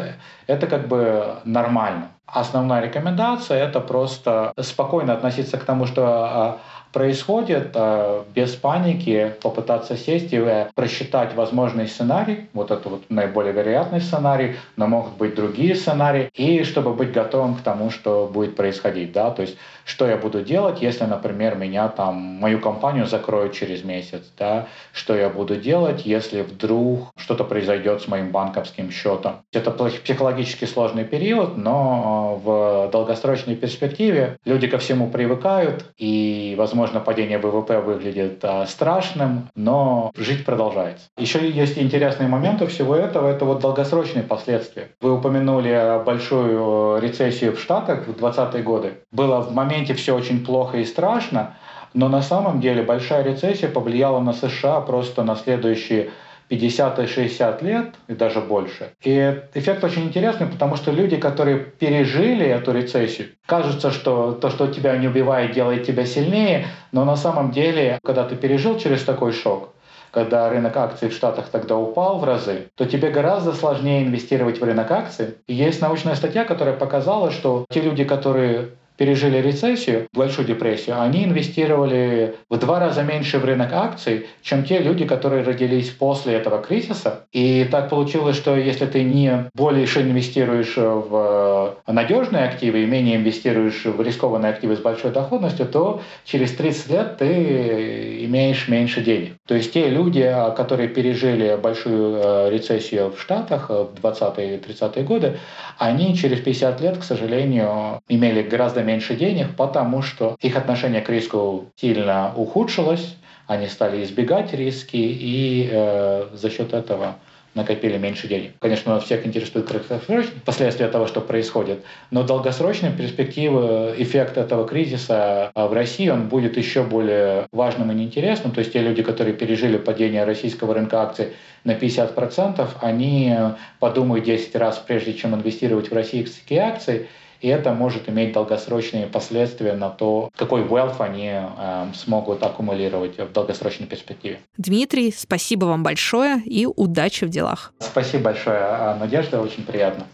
это 0.46 0.66
как 0.66 0.88
бы 0.88 1.36
нормально. 1.44 2.08
Основная 2.26 2.82
рекомендация– 2.82 3.64
это 3.68 3.80
просто 3.80 4.52
спокойно 4.60 5.14
относиться 5.14 5.56
к 5.56 5.64
тому, 5.64 5.86
что 5.86 6.02
а, 6.04 6.58
происходит, 6.98 7.70
а, 7.76 8.24
без 8.34 8.56
паники 8.56 9.32
попытаться 9.40 9.96
сесть 9.96 10.32
и 10.32 10.36
э, 10.36 10.66
просчитать 10.74 11.32
возможный 11.36 11.86
сценарий, 11.86 12.48
вот 12.52 12.72
это 12.72 12.88
вот 12.88 13.02
наиболее 13.08 13.52
вероятный 13.52 14.00
сценарий, 14.00 14.56
но 14.74 14.88
могут 14.88 15.12
быть 15.12 15.36
другие 15.36 15.76
сценарии, 15.76 16.28
и 16.34 16.64
чтобы 16.64 16.94
быть 16.94 17.12
готовым 17.12 17.54
к 17.54 17.60
тому, 17.60 17.90
что 17.90 18.28
будет 18.32 18.56
происходить, 18.56 19.12
да, 19.12 19.30
то 19.30 19.42
есть 19.42 19.56
что 19.88 20.06
я 20.06 20.16
буду 20.16 20.42
делать, 20.42 20.82
если, 20.82 21.04
например, 21.04 21.56
меня 21.56 21.88
там, 21.88 22.14
мою 22.14 22.60
компанию 22.60 23.06
закроют 23.06 23.54
через 23.54 23.84
месяц, 23.84 24.22
да, 24.38 24.66
что 24.92 25.16
я 25.16 25.30
буду 25.30 25.56
делать, 25.56 26.04
если 26.04 26.42
вдруг 26.42 27.08
что-то 27.16 27.42
произойдет 27.42 28.02
с 28.02 28.06
моим 28.06 28.30
банковским 28.30 28.90
счетом. 28.90 29.36
Это 29.52 29.70
психологически 29.70 30.66
сложный 30.66 31.04
период, 31.04 31.56
но 31.56 32.38
в 32.44 32.90
долгосрочной 32.92 33.56
перспективе 33.56 34.36
люди 34.44 34.66
ко 34.66 34.76
всему 34.76 35.08
привыкают, 35.08 35.86
и, 35.96 36.54
возможно, 36.58 37.00
падение 37.00 37.38
ВВП 37.38 37.80
выглядит 37.80 38.40
а, 38.44 38.66
страшным, 38.66 39.48
но 39.54 40.12
жить 40.16 40.44
продолжается. 40.44 41.06
Еще 41.16 41.50
есть 41.50 41.78
интересные 41.78 42.28
моменты 42.28 42.66
всего 42.66 42.94
этого, 42.94 43.26
это 43.28 43.46
вот 43.46 43.60
долгосрочные 43.60 44.22
последствия. 44.22 44.88
Вы 45.00 45.14
упомянули 45.14 46.04
большую 46.04 47.00
рецессию 47.00 47.56
в 47.56 47.60
Штатах 47.60 48.06
в 48.06 48.10
20-е 48.10 48.62
годы. 48.62 48.92
Было 49.10 49.40
в 49.40 49.54
момент 49.54 49.77
моменте 49.78 49.94
все 49.94 50.14
очень 50.14 50.44
плохо 50.44 50.78
и 50.78 50.84
страшно, 50.84 51.54
но 51.94 52.08
на 52.08 52.22
самом 52.22 52.60
деле 52.60 52.82
большая 52.82 53.22
рецессия 53.22 53.68
повлияла 53.68 54.20
на 54.20 54.32
США 54.32 54.80
просто 54.80 55.22
на 55.22 55.36
следующие 55.36 56.10
50 56.48 56.98
и 56.98 57.06
60 57.06 57.62
лет 57.62 57.94
и 58.08 58.14
даже 58.14 58.40
больше. 58.40 58.90
И 59.04 59.40
эффект 59.54 59.84
очень 59.84 60.04
интересный, 60.04 60.46
потому 60.46 60.76
что 60.76 60.90
люди, 60.90 61.16
которые 61.16 61.58
пережили 61.58 62.46
эту 62.46 62.72
рецессию, 62.72 63.28
кажется, 63.46 63.90
что 63.90 64.32
то, 64.32 64.50
что 64.50 64.66
тебя 64.66 64.96
не 64.96 65.08
убивает, 65.08 65.52
делает 65.52 65.86
тебя 65.86 66.06
сильнее, 66.06 66.66
но 66.90 67.04
на 67.04 67.16
самом 67.16 67.50
деле, 67.52 67.98
когда 68.02 68.24
ты 68.24 68.34
пережил 68.34 68.78
через 68.78 69.04
такой 69.04 69.32
шок, 69.32 69.74
когда 70.10 70.48
рынок 70.48 70.76
акций 70.76 71.10
в 71.10 71.12
Штатах 71.12 71.50
тогда 71.50 71.76
упал 71.76 72.18
в 72.18 72.24
разы, 72.24 72.68
то 72.76 72.86
тебе 72.86 73.10
гораздо 73.10 73.52
сложнее 73.52 74.02
инвестировать 74.02 74.58
в 74.58 74.64
рынок 74.64 74.90
акций. 74.90 75.34
И 75.46 75.54
есть 75.54 75.82
научная 75.82 76.14
статья, 76.14 76.44
которая 76.44 76.74
показала, 76.74 77.30
что 77.30 77.66
те 77.70 77.82
люди, 77.82 78.04
которые 78.04 78.70
пережили 78.98 79.38
рецессию, 79.38 80.08
большую 80.12 80.46
депрессию, 80.46 81.00
они 81.00 81.24
инвестировали 81.24 82.34
в 82.50 82.58
два 82.58 82.80
раза 82.80 83.02
меньше 83.02 83.38
в 83.38 83.44
рынок 83.44 83.72
акций, 83.72 84.26
чем 84.42 84.64
те 84.64 84.80
люди, 84.80 85.06
которые 85.06 85.44
родились 85.44 85.88
после 85.90 86.34
этого 86.34 86.60
кризиса. 86.60 87.26
И 87.32 87.66
так 87.70 87.88
получилось, 87.88 88.36
что 88.36 88.56
если 88.56 88.86
ты 88.86 89.04
не 89.04 89.50
больше 89.54 90.02
инвестируешь 90.02 90.76
в 90.76 91.76
надежные 91.86 92.44
активы 92.44 92.82
и 92.82 92.86
менее 92.86 93.16
инвестируешь 93.16 93.84
в 93.84 94.02
рискованные 94.02 94.50
активы 94.50 94.76
с 94.76 94.80
большой 94.80 95.12
доходностью, 95.12 95.66
то 95.66 96.02
через 96.24 96.52
30 96.52 96.90
лет 96.90 97.18
ты 97.18 98.24
имеешь 98.24 98.68
меньше 98.68 99.00
денег. 99.00 99.34
То 99.46 99.54
есть 99.54 99.72
те 99.72 99.88
люди, 99.88 100.28
которые 100.56 100.88
пережили 100.88 101.56
большую 101.56 102.16
э, 102.16 102.50
рецессию 102.50 103.12
в 103.12 103.20
Штатах 103.20 103.70
в 103.70 103.90
20-е 104.02 104.56
и 104.56 104.58
30-е 104.58 105.04
годы, 105.04 105.38
они 105.78 106.16
через 106.16 106.40
50 106.40 106.80
лет, 106.80 106.98
к 106.98 107.04
сожалению, 107.04 108.00
имели 108.08 108.42
гораздо 108.42 108.82
меньше 108.88 109.14
денег, 109.14 109.54
потому 109.56 110.02
что 110.02 110.36
их 110.40 110.56
отношение 110.56 111.02
к 111.02 111.10
риску 111.10 111.66
сильно 111.76 112.32
ухудшилось, 112.34 113.16
они 113.46 113.66
стали 113.68 114.02
избегать 114.02 114.52
риски, 114.52 114.96
и 114.96 115.68
э, 115.70 116.28
за 116.32 116.50
счет 116.50 116.72
этого 116.72 117.16
накопили 117.54 117.98
меньше 117.98 118.28
денег. 118.28 118.52
Конечно, 118.60 118.98
всех 119.00 119.26
интересует 119.26 119.66
краткосрочные 119.66 120.40
последствия 120.44 120.88
того, 120.88 121.06
что 121.06 121.20
происходит, 121.20 121.84
но 122.10 122.22
долгосрочная 122.22 122.92
перспектива, 122.92 123.92
эффект 123.96 124.36
этого 124.36 124.66
кризиса 124.66 125.50
а 125.54 125.66
в 125.66 125.72
России, 125.72 126.08
он 126.08 126.28
будет 126.28 126.56
еще 126.56 126.82
более 126.82 127.46
важным 127.52 127.90
и 127.90 127.94
неинтересным. 127.94 128.52
То 128.52 128.60
есть 128.60 128.72
те 128.72 128.80
люди, 128.80 129.02
которые 129.02 129.34
пережили 129.34 129.76
падение 129.76 130.24
российского 130.24 130.74
рынка 130.74 131.02
акций 131.02 131.28
на 131.64 131.72
50%, 131.72 132.68
они 132.80 133.34
подумают 133.80 134.24
10 134.24 134.54
раз, 134.56 134.82
прежде 134.86 135.14
чем 135.14 135.34
инвестировать 135.34 135.90
в 135.90 135.94
российские 135.94 136.60
акции, 136.60 137.08
и 137.40 137.48
это 137.48 137.72
может 137.72 138.08
иметь 138.08 138.32
долгосрочные 138.32 139.06
последствия 139.06 139.74
на 139.74 139.90
то, 139.90 140.30
какой 140.36 140.62
wealth 140.62 140.96
они 141.00 141.30
э, 141.32 141.86
смогут 141.94 142.42
аккумулировать 142.42 143.18
в 143.18 143.32
долгосрочной 143.32 143.86
перспективе. 143.86 144.40
Дмитрий, 144.56 145.12
спасибо 145.16 145.66
вам 145.66 145.82
большое 145.82 146.40
и 146.44 146.66
удачи 146.66 147.24
в 147.24 147.30
делах. 147.30 147.72
Спасибо 147.80 148.24
большое, 148.24 148.94
Надежда, 148.98 149.40
очень 149.40 149.64
приятно. 149.64 150.06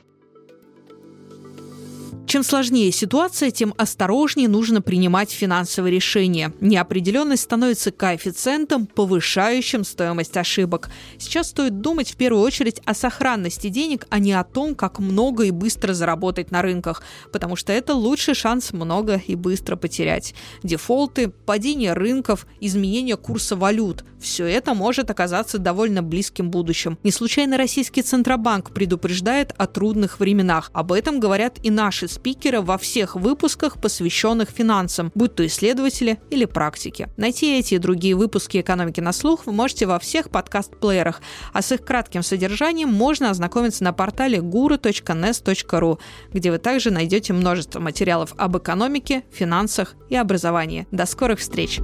Чем 2.34 2.42
сложнее 2.42 2.90
ситуация, 2.90 3.52
тем 3.52 3.74
осторожнее 3.76 4.48
нужно 4.48 4.82
принимать 4.82 5.30
финансовые 5.30 5.94
решения. 5.94 6.52
Неопределенность 6.60 7.44
становится 7.44 7.92
коэффициентом, 7.92 8.86
повышающим 8.88 9.84
стоимость 9.84 10.36
ошибок. 10.36 10.90
Сейчас 11.16 11.50
стоит 11.50 11.80
думать 11.80 12.10
в 12.10 12.16
первую 12.16 12.42
очередь 12.42 12.80
о 12.86 12.94
сохранности 12.94 13.68
денег, 13.68 14.08
а 14.10 14.18
не 14.18 14.32
о 14.32 14.42
том, 14.42 14.74
как 14.74 14.98
много 14.98 15.44
и 15.44 15.52
быстро 15.52 15.94
заработать 15.94 16.50
на 16.50 16.60
рынках, 16.60 17.04
потому 17.30 17.54
что 17.54 17.72
это 17.72 17.94
лучший 17.94 18.34
шанс 18.34 18.72
много 18.72 19.22
и 19.24 19.36
быстро 19.36 19.76
потерять. 19.76 20.34
Дефолты, 20.64 21.28
падение 21.28 21.92
рынков, 21.92 22.48
изменение 22.58 23.16
курса 23.16 23.54
валют– 23.54 24.04
все 24.24 24.46
это 24.46 24.72
может 24.72 25.10
оказаться 25.10 25.58
довольно 25.58 26.02
близким 26.02 26.50
будущим. 26.50 26.98
Не 27.02 27.10
случайно 27.10 27.58
российский 27.58 28.00
Центробанк 28.00 28.70
предупреждает 28.70 29.52
о 29.58 29.66
трудных 29.66 30.18
временах. 30.18 30.70
Об 30.72 30.92
этом 30.92 31.20
говорят 31.20 31.58
и 31.62 31.70
наши 31.70 32.08
спикеры 32.24 32.62
во 32.62 32.78
всех 32.78 33.16
выпусках, 33.16 33.78
посвященных 33.78 34.48
финансам, 34.48 35.12
будь 35.14 35.34
то 35.34 35.44
исследователи 35.46 36.20
или 36.30 36.46
практики. 36.46 37.08
Найти 37.18 37.58
эти 37.58 37.74
и 37.74 37.78
другие 37.78 38.14
выпуски 38.14 38.62
«Экономики 38.62 39.00
на 39.00 39.12
слух» 39.12 39.44
вы 39.44 39.52
можете 39.52 39.84
во 39.84 39.98
всех 39.98 40.30
подкаст-плеерах, 40.30 41.20
а 41.52 41.60
с 41.60 41.70
их 41.70 41.84
кратким 41.84 42.22
содержанием 42.22 42.90
можно 42.90 43.28
ознакомиться 43.28 43.84
на 43.84 43.92
портале 43.92 44.38
guru.nes.ru, 44.38 45.98
где 46.32 46.50
вы 46.50 46.56
также 46.56 46.90
найдете 46.90 47.34
множество 47.34 47.78
материалов 47.78 48.32
об 48.38 48.56
экономике, 48.56 49.24
финансах 49.30 49.94
и 50.08 50.16
образовании. 50.16 50.86
До 50.90 51.04
скорых 51.04 51.40
встреч! 51.40 51.78